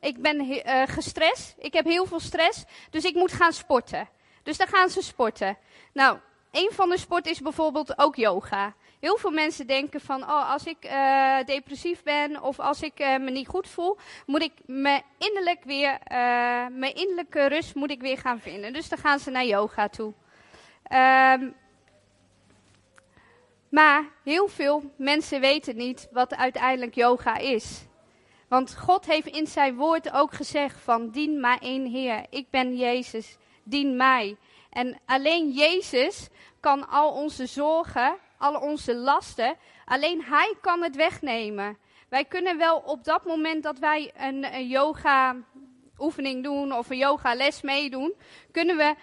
[0.00, 1.54] ik ben gestrest.
[1.58, 4.08] Ik heb heel veel stress, dus ik moet gaan sporten.
[4.42, 5.58] Dus dan gaan ze sporten.
[5.92, 6.18] Nou,
[6.50, 8.74] een van de sporten is bijvoorbeeld ook yoga.
[9.00, 13.16] Heel veel mensen denken van, oh, als ik uh, depressief ben of als ik uh,
[13.16, 18.00] me niet goed voel, moet ik me innerlijk weer, uh, mijn innerlijke rust moet ik
[18.00, 18.72] weer gaan vinden.
[18.72, 20.12] Dus dan gaan ze naar yoga toe.
[20.92, 21.54] Um,
[23.68, 27.86] maar heel veel mensen weten niet wat uiteindelijk yoga is.
[28.48, 32.26] Want God heeft in zijn woord ook gezegd van, dien maar één Heer.
[32.30, 34.36] Ik ben Jezus, dien mij.
[34.70, 36.28] En alleen Jezus
[36.60, 39.56] kan al onze zorgen alle onze lasten.
[39.84, 41.78] Alleen Hij kan het wegnemen.
[42.08, 45.36] Wij kunnen wel op dat moment dat wij een, een yoga
[45.98, 48.14] oefening doen of een yoga les meedoen,
[48.50, 48.94] kunnen we,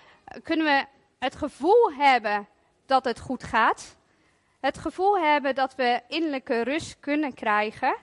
[0.44, 0.86] kunnen we
[1.20, 2.48] het gevoel hebben
[2.86, 3.98] dat het goed gaat.
[4.60, 7.96] Het gevoel hebben dat we innerlijke rust kunnen krijgen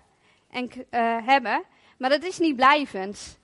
[0.51, 1.65] en uh, hebben.
[1.99, 3.41] Maar dat is niet blijvend.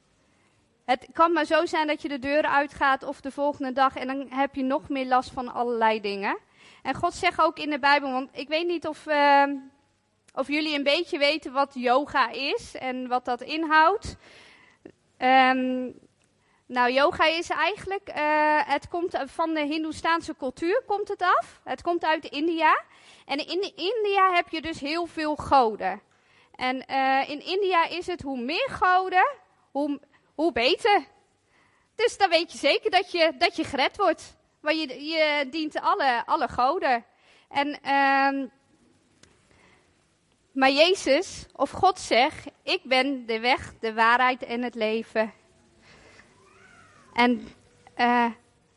[0.85, 4.07] Het kan maar zo zijn dat je de deur uitgaat of de volgende dag en
[4.07, 6.39] dan heb je nog meer last van allerlei dingen.
[6.89, 9.45] En God zegt ook in de Bijbel, want ik weet niet of, uh,
[10.35, 14.17] of jullie een beetje weten wat yoga is en wat dat inhoudt.
[15.19, 15.99] Um,
[16.67, 21.61] nou, yoga is eigenlijk, uh, het komt van de Hindoestaanse cultuur, komt het af.
[21.65, 22.83] Het komt uit India.
[23.27, 26.01] En in India heb je dus heel veel goden.
[26.55, 29.29] En uh, in India is het hoe meer goden,
[29.71, 30.01] hoe,
[30.35, 31.07] hoe beter.
[31.95, 34.37] Dus dan weet je zeker dat je, dat je gered wordt.
[34.69, 37.05] Maar je, dient alle, alle goden.
[37.49, 38.51] En, um,
[40.53, 45.33] maar Jezus, of God zegt, ik ben de weg, de waarheid en het leven.
[47.15, 47.49] En
[47.97, 48.27] uh,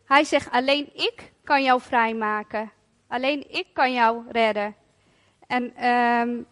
[0.06, 2.72] hij zegt, alleen ik kan jou vrijmaken.
[3.08, 4.76] Alleen ik kan jou redden.
[5.48, 6.46] En um,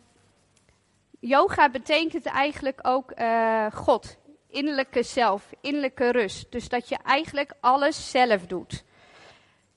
[1.19, 6.51] yoga betekent eigenlijk ook uh, God, innerlijke zelf, innerlijke rust.
[6.51, 8.87] Dus dat je eigenlijk alles zelf doet.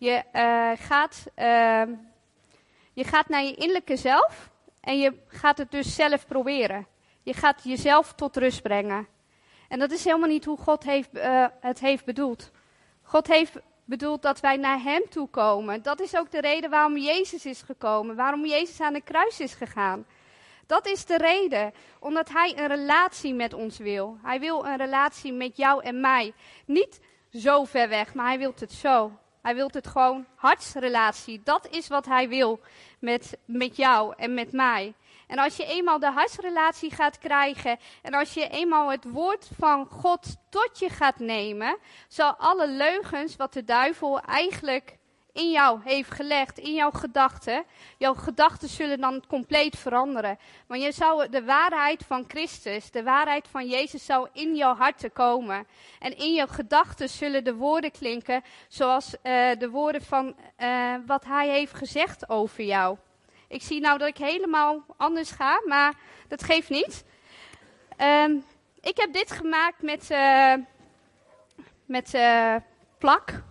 [0.03, 1.97] Je, uh, gaat, uh,
[2.93, 6.87] je gaat naar je innerlijke zelf en je gaat het dus zelf proberen.
[7.23, 9.07] Je gaat jezelf tot rust brengen.
[9.69, 12.51] En dat is helemaal niet hoe God heeft, uh, het heeft bedoeld.
[13.03, 15.83] God heeft bedoeld dat wij naar Hem toe komen.
[15.83, 18.17] Dat is ook de reden waarom Jezus is gekomen.
[18.17, 20.07] Waarom Jezus aan de kruis is gegaan.
[20.67, 21.73] Dat is de reden.
[21.99, 24.19] Omdat Hij een relatie met ons wil.
[24.23, 26.33] Hij wil een relatie met jou en mij.
[26.67, 27.01] Niet
[27.33, 29.13] zo ver weg, maar Hij wil het zo.
[29.43, 31.41] Hij wil het gewoon hartsrelatie.
[31.45, 32.61] Dat is wat hij wil
[32.99, 34.95] met, met jou en met mij.
[35.27, 39.87] En als je eenmaal de hartsrelatie gaat krijgen en als je eenmaal het woord van
[39.87, 41.79] God tot je gaat nemen,
[42.09, 44.99] zal alle leugens wat de duivel eigenlijk
[45.33, 47.65] in jou heeft gelegd, in jouw gedachten,
[47.99, 50.39] jouw gedachten zullen dan compleet veranderen.
[50.67, 55.13] Want je zou de waarheid van Christus, de waarheid van Jezus zou in jouw harten
[55.13, 55.67] komen.
[55.99, 61.25] En in jouw gedachten zullen de woorden klinken zoals uh, de woorden van uh, wat
[61.25, 62.97] hij heeft gezegd over jou.
[63.49, 65.95] Ik zie nou dat ik helemaal anders ga, maar
[66.29, 67.05] dat geeft niet.
[67.99, 68.45] Um,
[68.81, 70.55] ik heb dit gemaakt met, uh,
[71.87, 72.17] met
[72.99, 73.43] Plak.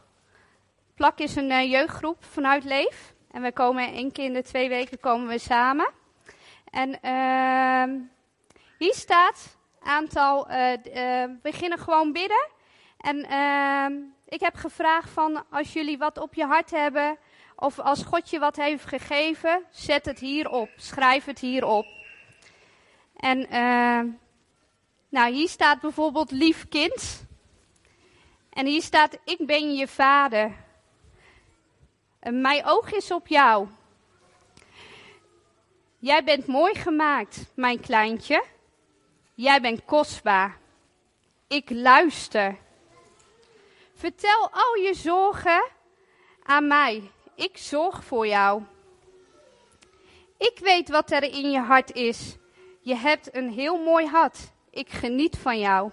[1.01, 3.13] Plak is een uh, jeugdgroep vanuit Leef.
[3.31, 5.89] En we komen één keer in de twee weken komen we samen.
[6.69, 8.01] En uh,
[8.77, 12.47] hier staat aantal, uh, we beginnen gewoon bidden.
[12.97, 13.93] En ehm,
[14.27, 17.17] ik heb gevraagd van als jullie wat op je hart hebben,
[17.55, 21.85] of als God je wat heeft gegeven, zet het hierop, schrijf het hierop.
[23.15, 24.07] En ehm,
[25.09, 27.25] nou, hier staat bijvoorbeeld lief kind.
[28.49, 30.60] En hier staat ik ben je vader.
[32.29, 33.67] Mijn oog is op jou.
[35.99, 38.43] Jij bent mooi gemaakt, mijn kleintje.
[39.33, 40.57] Jij bent kostbaar.
[41.47, 42.57] Ik luister.
[43.93, 45.69] Vertel al je zorgen
[46.43, 47.11] aan mij.
[47.35, 48.63] Ik zorg voor jou.
[50.37, 52.37] Ik weet wat er in je hart is.
[52.79, 54.51] Je hebt een heel mooi hart.
[54.69, 55.91] Ik geniet van jou.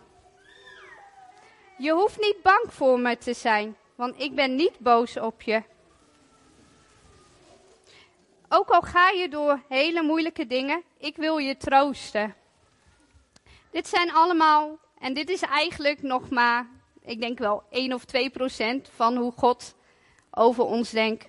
[1.79, 5.63] Je hoeft niet bang voor me te zijn, want ik ben niet boos op je.
[8.49, 12.35] Ook al ga je door hele moeilijke dingen, ik wil je troosten.
[13.71, 16.69] Dit zijn allemaal, en dit is eigenlijk nog maar,
[17.03, 19.75] ik denk wel 1 of 2 procent van hoe God
[20.31, 21.29] over ons denkt.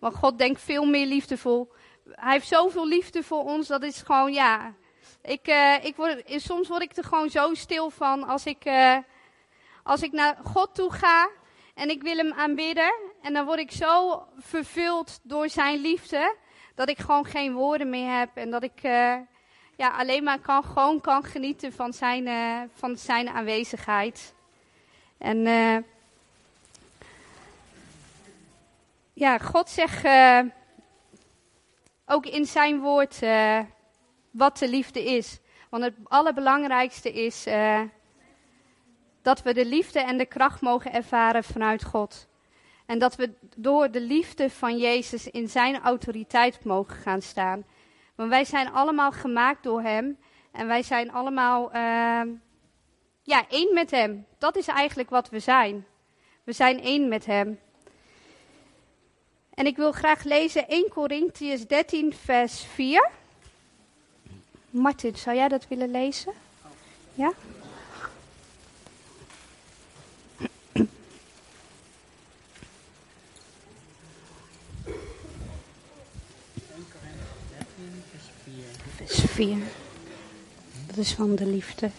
[0.00, 1.72] Want God denkt veel meer liefdevol.
[2.10, 4.74] Hij heeft zoveel liefde voor ons, dat is gewoon, ja.
[5.22, 8.96] Ik, uh, ik word, soms word ik er gewoon zo stil van als ik, uh,
[9.82, 11.30] als ik naar God toe ga
[11.74, 12.94] en ik wil hem aanbidden.
[13.22, 16.36] En dan word ik zo vervuld door zijn liefde,
[16.74, 18.28] dat ik gewoon geen woorden meer heb.
[18.34, 19.16] En dat ik uh,
[19.76, 22.28] ja, alleen maar kan, gewoon kan genieten van zijn,
[22.74, 24.34] van zijn aanwezigheid.
[25.18, 25.38] En
[29.12, 30.06] ja, God zegt
[32.06, 33.18] ook in zijn woord
[34.30, 35.38] wat de liefde is.
[35.68, 37.46] Want het allerbelangrijkste is
[39.22, 42.26] dat we de liefde en de kracht mogen ervaren vanuit God.
[42.92, 47.64] En dat we door de liefde van Jezus in zijn autoriteit mogen gaan staan.
[48.14, 50.18] Want wij zijn allemaal gemaakt door Hem.
[50.50, 51.70] En wij zijn allemaal
[53.22, 54.26] ja, één met Hem.
[54.38, 55.86] Dat is eigenlijk wat we zijn.
[56.44, 57.58] We zijn één met Hem.
[59.54, 63.10] En ik wil graag lezen 1 Corinthians 13, vers 4.
[64.70, 66.32] Martin, zou jij dat willen lezen?
[67.14, 67.32] Ja?
[78.96, 79.58] Vers 4.
[80.86, 81.90] Dat is van de liefde.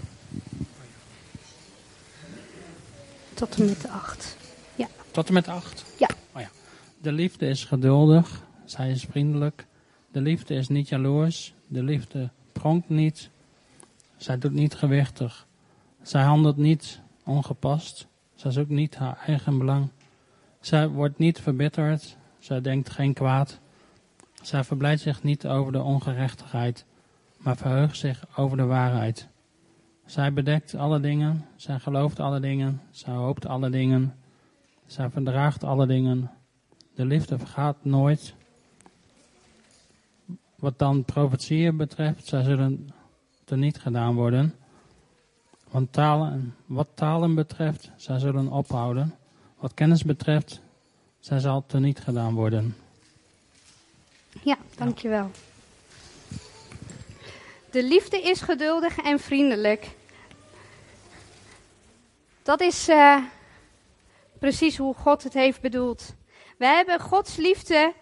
[3.34, 4.38] Tot en met de 8.
[4.75, 4.88] Ja.
[5.11, 5.86] Tot en met 8?
[5.97, 6.09] Ja.
[6.31, 6.49] Oh ja.
[7.01, 9.65] De liefde is geduldig, zij is vriendelijk.
[10.11, 13.29] De liefde is niet jaloers, de liefde pronkt niet.
[14.17, 15.47] Zij doet niet gewichtig.
[16.01, 18.07] Zij handelt niet ongepast.
[18.36, 19.89] Zij zoekt niet haar eigen belang.
[20.59, 22.17] Zij wordt niet verbitterd.
[22.39, 23.59] Zij denkt geen kwaad.
[24.41, 26.86] Zij verblijdt zich niet over de ongerechtigheid,
[27.43, 29.27] maar verheugt zich over de waarheid.
[30.05, 34.15] Zij bedekt alle dingen, zij gelooft alle dingen, zij hoopt alle dingen,
[34.85, 36.31] zij verdraagt alle dingen.
[36.95, 38.33] De liefde vergaat nooit.
[40.55, 42.89] Wat dan profetieën betreft, zij zullen
[43.45, 44.53] er niet gedaan worden.
[45.69, 49.15] Want talen, wat talen betreft, zij zullen ophouden.
[49.59, 50.61] Wat kennis betreft,
[51.19, 52.75] zij zal er niet gedaan worden.
[54.43, 55.31] Ja, dankjewel.
[57.74, 59.88] De liefde is geduldig en vriendelijk.
[62.43, 63.24] Dat is uh,
[64.39, 66.15] precies hoe God het heeft bedoeld.
[66.57, 67.93] We hebben Gods liefde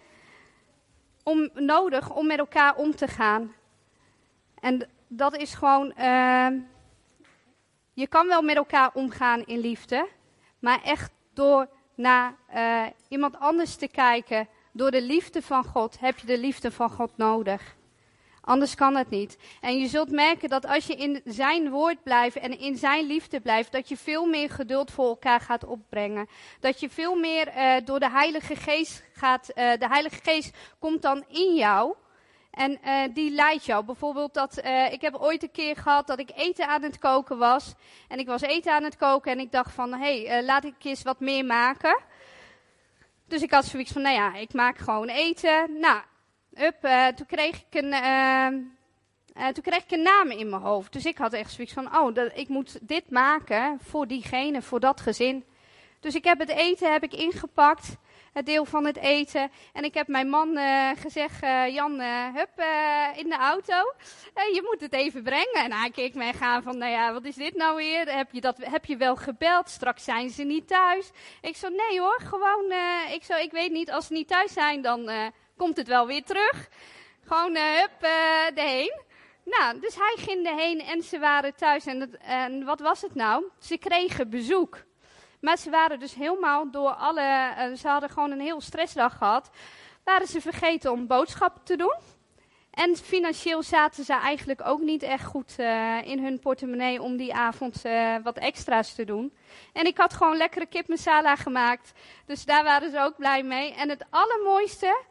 [1.24, 3.54] om, nodig om met elkaar om te gaan.
[4.60, 5.94] En dat is gewoon.
[6.00, 6.48] Uh,
[7.94, 10.08] je kan wel met elkaar omgaan in liefde,
[10.60, 16.20] maar echt door naar uh, iemand anders te kijken, door de liefde van God, heb
[16.20, 17.76] je de liefde van God nodig.
[18.42, 19.38] Anders kan het niet.
[19.60, 23.42] En je zult merken dat als je in zijn woord blijft en in zijn liefde
[23.42, 26.28] blijft, dat je veel meer geduld voor elkaar gaat opbrengen.
[26.60, 29.50] Dat je veel meer uh, door de Heilige Geest gaat.
[29.50, 31.96] Uh, de Heilige Geest komt dan in jou.
[32.52, 33.86] En uh, die leidt jou.
[33.86, 34.58] Bijvoorbeeld dat,
[34.92, 37.74] ik heb ooit een keer gehad dat ik eten aan het koken was.
[38.08, 40.74] En ik was eten aan het koken en ik dacht van, hé, hey, laat ik
[40.84, 42.02] eens wat meer maken.
[43.28, 45.80] Dus ik had zoiets van, nou ja, ik maak gewoon eten.
[45.80, 46.02] Nou,
[46.54, 48.48] up, uh, toen kreeg ik een, uh,
[49.44, 50.94] uh, toen kreeg ik een naam in mijn hoofd.
[50.94, 54.80] Dus ik had echt zoiets van, oh, dat, ik moet dit maken voor diegene, voor
[54.80, 55.46] dat gezin.
[56.00, 57.98] Dus ik heb het eten heb ik ingepakt.
[58.34, 59.52] het deel van het eten.
[59.74, 63.94] En ik heb mijn man eh, gezegd, eh, Jan, eh, hup, eh, in de auto.
[64.34, 65.64] Eh, je moet het even brengen.
[65.64, 68.16] En hij keek mij gaan van, nou ja, wat is dit nou weer?
[68.16, 69.70] Heb je, dat, heb je wel gebeld?
[69.70, 71.12] Straks zijn ze niet thuis.
[71.42, 74.54] Ik zo, nee hoor, gewoon, eh, ik, zo, ik weet niet, als ze niet thuis
[74.54, 75.26] zijn, dan eh,
[75.62, 76.70] komt het wel weer terug.
[77.26, 79.02] Gewoon, eh, hup, eh erheen.
[79.46, 81.86] Nou, dus hij ging erheen en ze waren thuis.
[81.86, 83.44] En, en wat was het nou?
[83.60, 84.78] Ze kregen bezoek.
[85.42, 87.22] Maar ze waren dus helemaal door alle.
[87.22, 89.50] eh, ze hadden gewoon een heel stressdag gehad.
[90.04, 91.96] Waren ze vergeten om boodschappen te doen.
[92.72, 97.34] En financieel zaten ze eigenlijk ook niet echt goed eh, in hun portemonnee om die
[97.34, 97.82] avond
[98.24, 99.34] wat extra's te doen.
[99.74, 101.92] En ik had gewoon lekkere kip masala gemaakt.
[102.26, 103.74] Dus daar waren ze ook blij mee.
[103.74, 105.10] En het allermooiste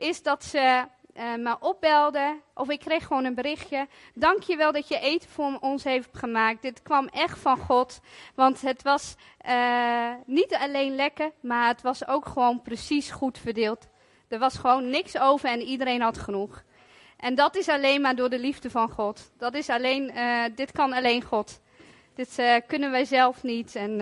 [0.00, 0.84] is dat ze
[1.14, 2.40] eh, me opbelden.
[2.54, 3.88] Of ik kreeg gewoon een berichtje.
[4.14, 6.62] Dank je wel dat je eten voor ons heeft gemaakt.
[6.62, 8.00] Dit kwam echt van God.
[8.34, 13.88] Want het was eh, niet alleen lekker, maar het was ook gewoon precies goed verdeeld.
[14.28, 16.62] Er was gewoon niks over en iedereen had genoeg.
[17.16, 19.30] En dat is alleen maar door de liefde van God.
[19.38, 21.60] Dat is alleen, eh, dit kan alleen God.
[22.14, 23.74] Dit kunnen wij zelf niet.
[23.74, 24.00] En,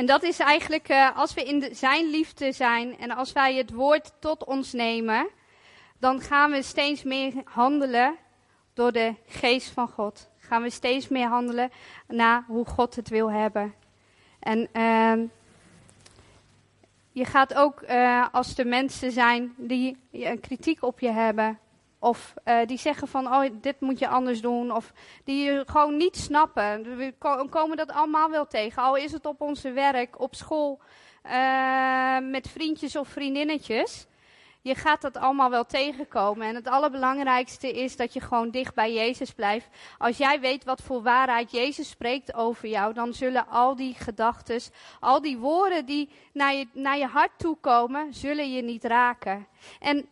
[0.00, 3.54] en dat is eigenlijk, eh, als we in de, zijn liefde zijn en als wij
[3.54, 5.28] het woord tot ons nemen,
[5.98, 8.16] dan gaan we steeds meer handelen
[8.74, 10.30] door de geest van God.
[10.38, 11.70] Gaan we steeds meer handelen
[12.08, 13.74] naar hoe God het wil hebben.
[14.38, 15.26] En ehm,
[17.12, 21.58] je gaat ook, eh, als er mensen zijn die een kritiek op je hebben,
[22.00, 24.92] of eh, die zeggen van, oh, dit moet je anders doen, of
[25.24, 26.96] die gewoon niet snappen.
[26.96, 30.80] We ko- komen dat allemaal wel tegen, al is het op onze werk, op school,
[31.22, 34.06] eh, met vriendjes of vriendinnetjes.
[34.62, 36.46] Je gaat dat allemaal wel tegenkomen.
[36.46, 39.68] En het allerbelangrijkste is dat je gewoon dicht bij Jezus blijft.
[39.98, 44.60] Als jij weet wat voor waarheid Jezus spreekt over jou, dan zullen al die gedachten,
[45.00, 49.46] al die woorden die naar je, naar je hart toe komen, zullen je niet raken.
[49.80, 50.08] En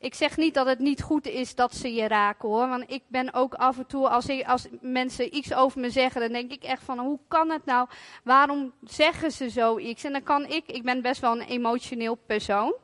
[0.00, 2.68] ik zeg niet dat het niet goed is dat ze je raken hoor.
[2.68, 6.20] Want ik ben ook af en toe, als, ik, als mensen iets over me zeggen,
[6.20, 7.88] dan denk ik echt van hoe kan het nou?
[8.24, 10.04] Waarom zeggen ze zoiets?
[10.04, 12.74] En dan kan ik, ik ben best wel een emotioneel persoon.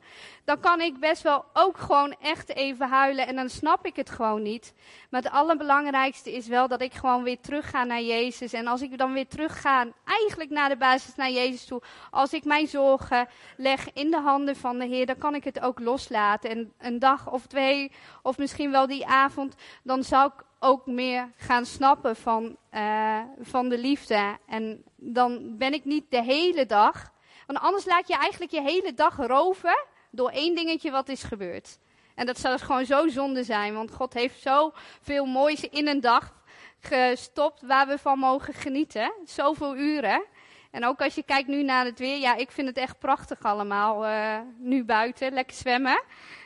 [0.47, 4.09] Dan kan ik best wel ook gewoon echt even huilen en dan snap ik het
[4.09, 4.73] gewoon niet.
[5.09, 8.53] Maar het allerbelangrijkste is wel dat ik gewoon weer terug ga naar Jezus.
[8.53, 11.81] En als ik dan weer terug ga, eigenlijk naar de basis naar Jezus toe.
[12.11, 13.27] Als ik mijn zorgen
[13.57, 16.49] leg in de handen van de Heer, dan kan ik het ook loslaten.
[16.49, 17.91] En een dag of twee,
[18.21, 23.69] of misschien wel die avond, dan zal ik ook meer gaan snappen van, eh, van
[23.69, 24.37] de liefde.
[24.45, 27.11] En dan ben ik niet de hele dag.
[27.47, 31.77] Want anders laat je eigenlijk je hele dag roven door één dingetje wat is gebeurd.
[32.15, 36.01] En dat zou dus gewoon zo zonde zijn, want God heeft zoveel moois in een
[36.01, 36.33] dag
[36.79, 39.13] gestopt waar we van mogen genieten.
[39.25, 40.23] Zoveel uren.
[40.71, 43.41] En ook als je kijkt nu naar het weer, ja, ik vind het echt prachtig
[43.41, 44.05] allemaal.
[44.05, 46.03] eh, nu buiten, lekker zwemmen.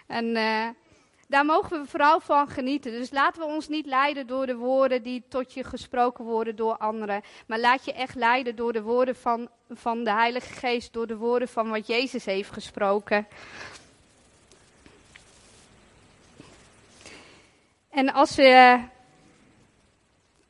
[0.08, 0.68] En eh,
[1.32, 2.92] daar mogen we vooral van genieten.
[2.92, 6.78] Dus laten we ons niet leiden door de woorden die tot je gesproken worden door
[6.78, 7.22] anderen.
[7.48, 11.18] Maar laat je echt leiden door de woorden van, van de Heilige Geest, door de
[11.18, 13.28] woorden van wat Jezus heeft gesproken.
[17.90, 18.80] En als, we,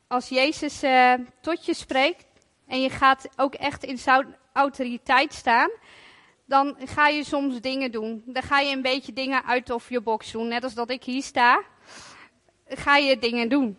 [0.08, 2.26] als Jezus eh, tot je spreekt
[2.68, 5.70] en je gaat ook echt in zijn autoriteit staan,
[6.52, 8.24] dan ga je soms dingen doen.
[8.26, 10.48] Dan ga je een beetje dingen uit of je box doen.
[10.48, 11.64] Net als dat ik hier sta,
[12.68, 13.78] ga je dingen doen.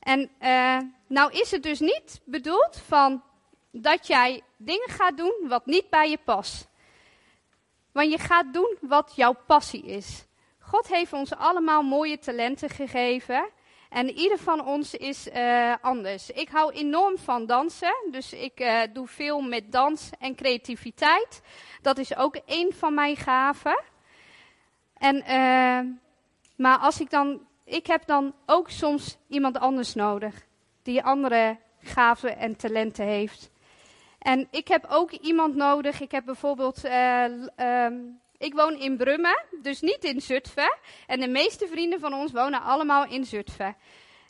[0.00, 3.22] En eh, nou is het dus niet bedoeld van
[3.70, 6.68] dat jij dingen gaat doen wat niet bij je past.
[7.92, 10.24] Want je gaat doen wat jouw passie is.
[10.58, 13.48] God heeft ons allemaal mooie talenten gegeven.
[13.88, 16.30] En ieder van ons is eh, anders.
[16.30, 17.94] Ik hou enorm van dansen.
[18.10, 21.42] Dus ik eh, doe veel met dans en creativiteit.
[21.82, 23.82] Dat is ook een van mijn gaven.
[24.98, 25.80] En, eh,
[26.56, 27.46] maar als ik dan.
[27.64, 30.46] Ik heb dan ook soms iemand anders nodig.
[30.82, 33.50] Die andere gaven en talenten heeft.
[34.18, 36.00] En ik heb ook iemand nodig.
[36.00, 36.84] Ik heb bijvoorbeeld.
[36.84, 37.24] eh,
[37.56, 37.94] ehm,
[38.38, 40.76] ik woon in Brummen, dus niet in Zutphen.
[41.06, 43.76] En de meeste vrienden van ons wonen allemaal in Zutphen.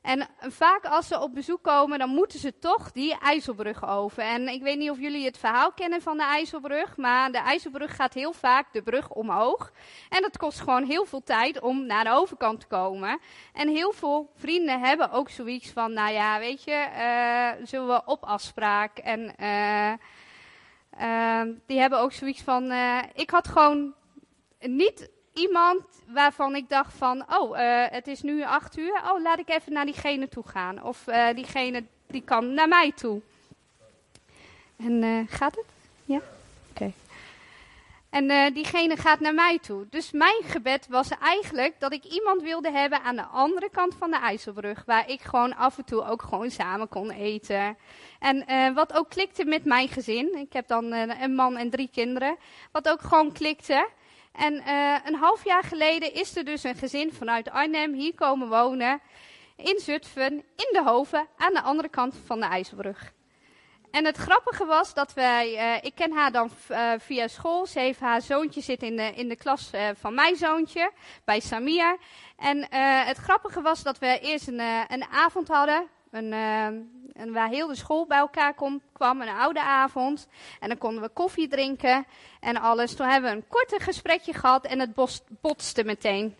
[0.06, 4.22] En vaak als ze op bezoek komen, dan moeten ze toch die IJsselbrug over.
[4.22, 7.96] En ik weet niet of jullie het verhaal kennen van de IJsselbrug, maar de IJsselbrug
[7.96, 9.72] gaat heel vaak de brug omhoog.
[10.08, 13.20] En dat kost gewoon heel veel tijd om naar de overkant te komen.
[13.52, 18.02] En heel veel vrienden hebben ook zoiets van, nou ja, weet je, eh, zullen we
[18.04, 18.98] op afspraak?
[18.98, 19.92] En eh,
[20.98, 23.94] eh, die hebben ook zoiets van, eh, ik had gewoon
[24.60, 29.38] niet iemand waarvan ik dacht van, oh, eh, het is nu acht uur, oh, laat
[29.38, 30.82] ik even naar diegene toe gaan.
[30.82, 33.20] Of eh, diegene die kan naar mij toe.
[34.76, 35.64] En gaat het?
[36.04, 36.20] Ja?
[36.70, 36.92] Oké.
[38.16, 39.86] En eh, diegene gaat naar mij toe.
[39.90, 44.10] Dus mijn gebed was eigenlijk dat ik iemand wilde hebben aan de andere kant van
[44.10, 44.82] de IJsselbrug.
[44.86, 47.76] Waar ik gewoon af en toe ook gewoon samen kon eten.
[48.18, 50.36] En eh, wat ook klikte met mijn gezin.
[50.36, 52.36] Ik heb dan eh, een man en drie kinderen.
[52.72, 53.88] Wat ook gewoon klikte.
[54.32, 54.62] En
[55.06, 59.00] een half jaar geleden is er dus een gezin vanuit Arnhem hier komen wonen.
[59.56, 63.14] In Zutphen, in de Hoven, aan de andere kant van de IJsselbrug.
[63.96, 67.66] En het grappige was dat wij, eh, ik ken haar dan eh, via school.
[67.66, 70.90] Ze heeft haar zoontje zit in de, in de klas eh, van mijn zoontje,
[71.24, 71.96] bij Samia.
[72.36, 72.66] En
[73.06, 75.86] het grappige was dat we eerst een, een avond hadden.
[76.10, 78.54] Een, een, waar heel de school bij elkaar
[78.92, 80.28] kwam, een oude avond.
[80.60, 82.06] En dan konden we koffie drinken
[82.40, 82.94] en alles.
[82.94, 84.94] Toen hebben we een korte gesprekje gehad en het
[85.40, 86.36] botste meteen.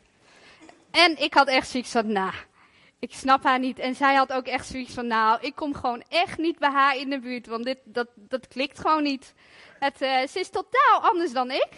[0.91, 2.33] En ik had echt zoiets van, nou,
[3.07, 3.79] ik snap haar niet.
[3.79, 6.97] En zij had ook echt zoiets van, nou, ik kom gewoon echt niet bij haar
[6.97, 9.35] in de buurt, want dit, dat, dat klikt gewoon niet.
[9.79, 11.69] Het, eh, ze is totaal anders dan ik.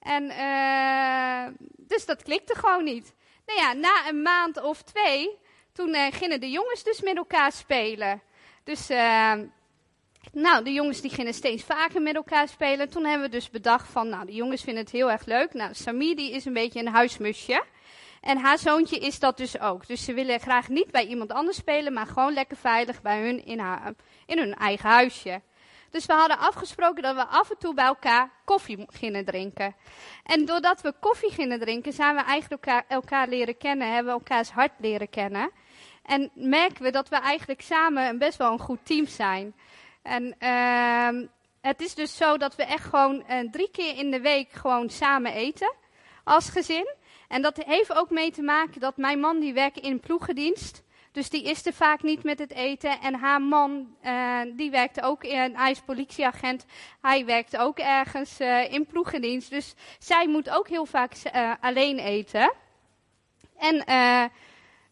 [0.00, 1.46] En, eh,
[1.76, 3.14] dus dat klikte gewoon niet.
[3.46, 5.38] Nou ja, na een maand of twee,
[5.72, 8.22] toen eh, gingen de jongens dus met elkaar spelen.
[8.64, 8.88] Dus,
[10.32, 12.90] nou, de jongens die gingen steeds vaker met elkaar spelen.
[12.90, 15.54] Toen hebben we dus bedacht van, nou, de jongens vinden het heel erg leuk.
[15.54, 17.64] Nou, Samir die is een beetje een huismusje.
[18.20, 19.86] En haar zoontje is dat dus ook.
[19.86, 23.44] Dus ze willen graag niet bij iemand anders spelen, maar gewoon lekker veilig bij hun
[23.44, 23.92] in, haar,
[24.26, 25.40] in hun eigen huisje.
[25.90, 29.74] Dus we hadden afgesproken dat we af en toe bij elkaar koffie gingen drinken.
[30.24, 34.18] En doordat we koffie gingen drinken, zijn we eigenlijk elkaar, elkaar leren kennen, hebben we
[34.18, 35.50] elkaars hart leren kennen.
[36.02, 39.54] En merken we dat we eigenlijk samen best wel een goed team zijn.
[40.02, 41.26] En ehm
[41.60, 44.90] het is dus zo dat we echt gewoon eh, drie keer in de week gewoon
[44.90, 45.74] samen eten
[46.24, 46.94] als gezin.
[47.30, 50.82] En dat heeft ook mee te maken dat mijn man die werkt in ploegendienst.
[51.12, 53.00] Dus die is er vaak niet met het eten.
[53.00, 56.64] En haar man, eh, die werkte ook, in, hij is politieagent.
[57.00, 59.50] Hij werkt ook ergens eh, in ploegendienst.
[59.50, 62.52] Dus zij moet ook heel vaak eh, alleen eten.
[63.56, 63.84] En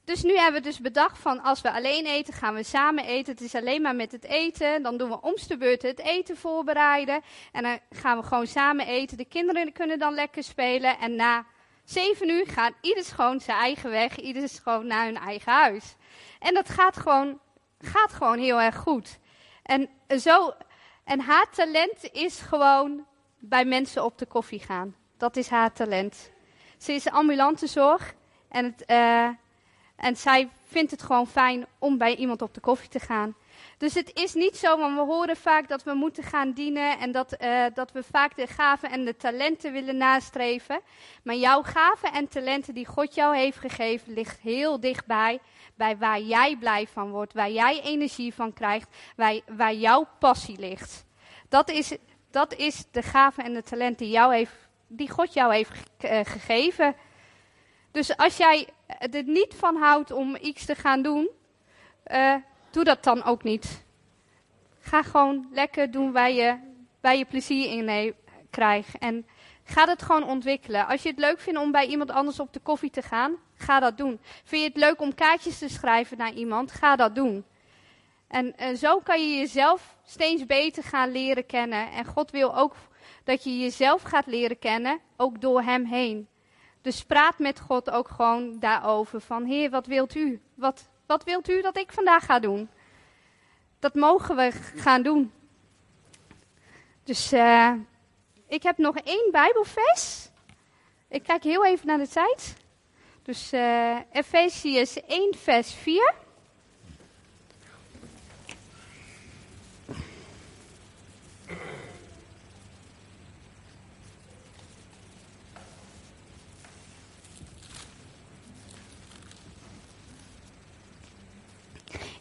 [0.04, 3.32] dus nu hebben we dus bedacht van als we alleen eten, gaan we samen eten.
[3.32, 4.82] Het is alleen maar met het eten.
[4.82, 7.20] Dan doen we om de beurt het eten voorbereiden.
[7.52, 9.16] En dan gaan we gewoon samen eten.
[9.16, 10.98] De kinderen kunnen dan lekker spelen.
[10.98, 11.46] En na
[11.88, 14.16] zeven uur gaat ieder gewoon zijn eigen weg.
[14.16, 15.94] Ieder is gewoon naar hun eigen huis.
[16.38, 17.38] En dat gaat gewoon,
[17.80, 19.18] gaat gewoon heel erg goed.
[19.62, 19.88] En,
[20.20, 20.52] zo,
[21.04, 23.06] en haar talent is gewoon
[23.38, 24.96] bij mensen op de koffie gaan.
[25.16, 26.30] Dat is haar talent.
[26.78, 28.14] Ze is ambulante zorg.
[28.48, 29.28] En, het, uh,
[29.96, 33.36] en zij vindt het gewoon fijn om bij iemand op de koffie te gaan.
[33.78, 37.12] Dus het is niet zo, want we horen vaak dat we moeten gaan dienen en
[37.12, 40.80] dat, uh, dat we vaak de gaven en de talenten willen nastreven.
[41.22, 45.38] Maar jouw gaven en talenten die God jou heeft gegeven, ligt heel dichtbij
[45.74, 50.58] bij waar jij blij van wordt, waar jij energie van krijgt, waar, waar jouw passie
[50.58, 51.04] ligt.
[51.48, 51.96] Dat is,
[52.30, 55.70] dat is de gaven en de talenten die, jou heeft, die God jou heeft
[56.04, 56.94] uh, gegeven.
[57.90, 61.28] Dus als jij er niet van houdt om iets te gaan doen,
[62.06, 62.34] uh,
[62.70, 63.84] doe dat dan ook niet.
[64.80, 66.58] Ga gewoon lekker doen waar je,
[67.00, 68.14] waar je plezier in
[68.50, 68.98] krijgt.
[68.98, 69.26] En
[69.64, 70.86] ga dat gewoon ontwikkelen.
[70.86, 73.80] Als je het leuk vindt om bij iemand anders op de koffie te gaan, ga
[73.80, 74.20] dat doen.
[74.44, 77.44] Vind je het leuk om kaartjes te schrijven naar iemand, ga dat doen.
[78.28, 81.90] En, zo kan je jezelf steeds beter gaan leren kennen.
[81.90, 82.74] En God wil ook
[83.24, 86.28] dat je jezelf gaat leren kennen, ook door Hem heen.
[86.82, 89.20] Dus praat met God ook gewoon daarover.
[89.20, 90.40] Van, Heer, wat wilt u?
[90.54, 92.70] Wat, wat wilt u dat ik vandaag ga doen?
[93.78, 95.32] Dat mogen we gaan doen.
[97.04, 97.72] Dus uh,
[98.48, 100.28] ik heb nog één Bijbelvers.
[101.08, 102.56] Ik kijk heel even naar de tijd.
[103.22, 106.14] Dus uh, Efesius 1, vers 4.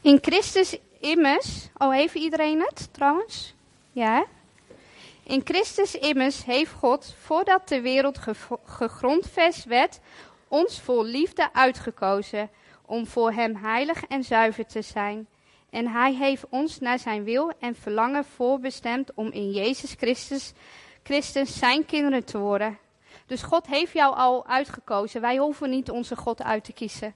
[0.07, 3.53] In Christus immers, oh heeft iedereen het trouwens?
[3.91, 4.25] Ja.
[5.23, 8.33] In Christus immers heeft God, voordat de wereld ge
[8.63, 9.99] gegrondvest werd,
[10.47, 12.49] ons vol liefde uitgekozen
[12.85, 15.27] om voor Hem heilig en zuiver te zijn.
[15.69, 20.53] En Hij heeft ons naar Zijn wil en verlangen voorbestemd om in Jezus Christus,
[21.03, 22.77] Christus Zijn kinderen te worden.
[23.25, 25.21] Dus God heeft jou al uitgekozen.
[25.21, 27.15] Wij hoeven niet onze God uit te kiezen.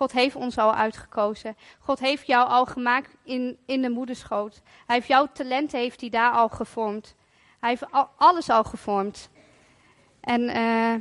[0.00, 1.56] God heeft ons al uitgekozen.
[1.78, 4.62] God heeft jou al gemaakt in, in de moederschoot.
[4.86, 7.14] Hij heeft jouw talent heeft hij daar al gevormd.
[7.58, 9.30] Hij heeft al, alles al gevormd.
[10.20, 10.94] En uh,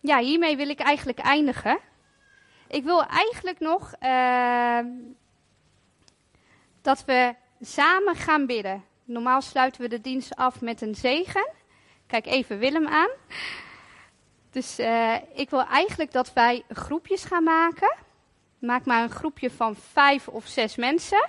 [0.00, 1.78] ja, hiermee wil ik eigenlijk eindigen.
[2.68, 4.78] Ik wil eigenlijk nog uh,
[6.82, 8.84] dat we samen gaan bidden.
[9.04, 11.48] Normaal sluiten we de dienst af met een zegen.
[12.06, 13.10] Kijk even Willem aan.
[14.50, 17.96] Dus uh, ik wil eigenlijk dat wij groepjes gaan maken.
[18.58, 21.28] Maak maar een groepje van vijf of zes mensen.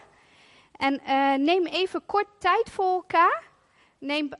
[0.77, 3.43] En uh, neem even kort tijd voor elkaar.
[3.97, 4.31] Neem, uh,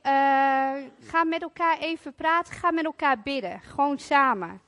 [1.00, 2.54] ga met elkaar even praten.
[2.54, 3.60] Ga met elkaar bidden.
[3.60, 4.60] Gewoon samen.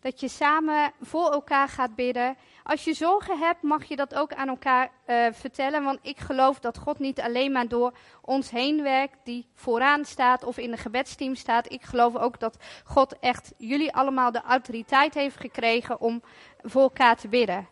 [0.00, 2.36] Dat je samen voor elkaar gaat bidden.
[2.70, 5.82] Als je zorgen hebt, mag je dat ook aan elkaar uh, vertellen.
[5.82, 10.44] Want ik geloof dat God niet alleen maar door ons heen werkt, die vooraan staat
[10.44, 11.72] of in de gebedsteam staat.
[11.72, 16.22] Ik geloof ook dat God echt jullie allemaal de autoriteit heeft gekregen om
[16.62, 17.68] voor elkaar te bidden.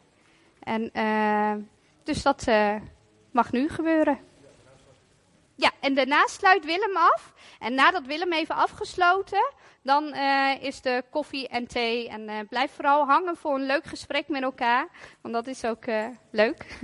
[0.63, 1.65] En uh,
[2.05, 2.75] dus dat uh,
[3.31, 4.19] mag nu gebeuren.
[5.55, 7.33] Ja, en daarna sluit Willem af.
[7.59, 9.53] En nadat Willem even afgesloten,
[9.89, 12.09] dan uh, is de koffie en thee.
[12.09, 14.89] En uh, blijf vooral hangen voor een leuk gesprek met elkaar.
[15.21, 16.79] Want dat is ook uh, leuk.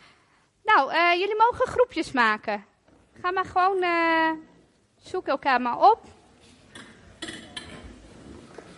[0.70, 2.64] nou, jullie mogen groepjes maken.
[3.20, 3.84] Ga maar gewoon,
[4.96, 6.00] zoek elkaar maar op.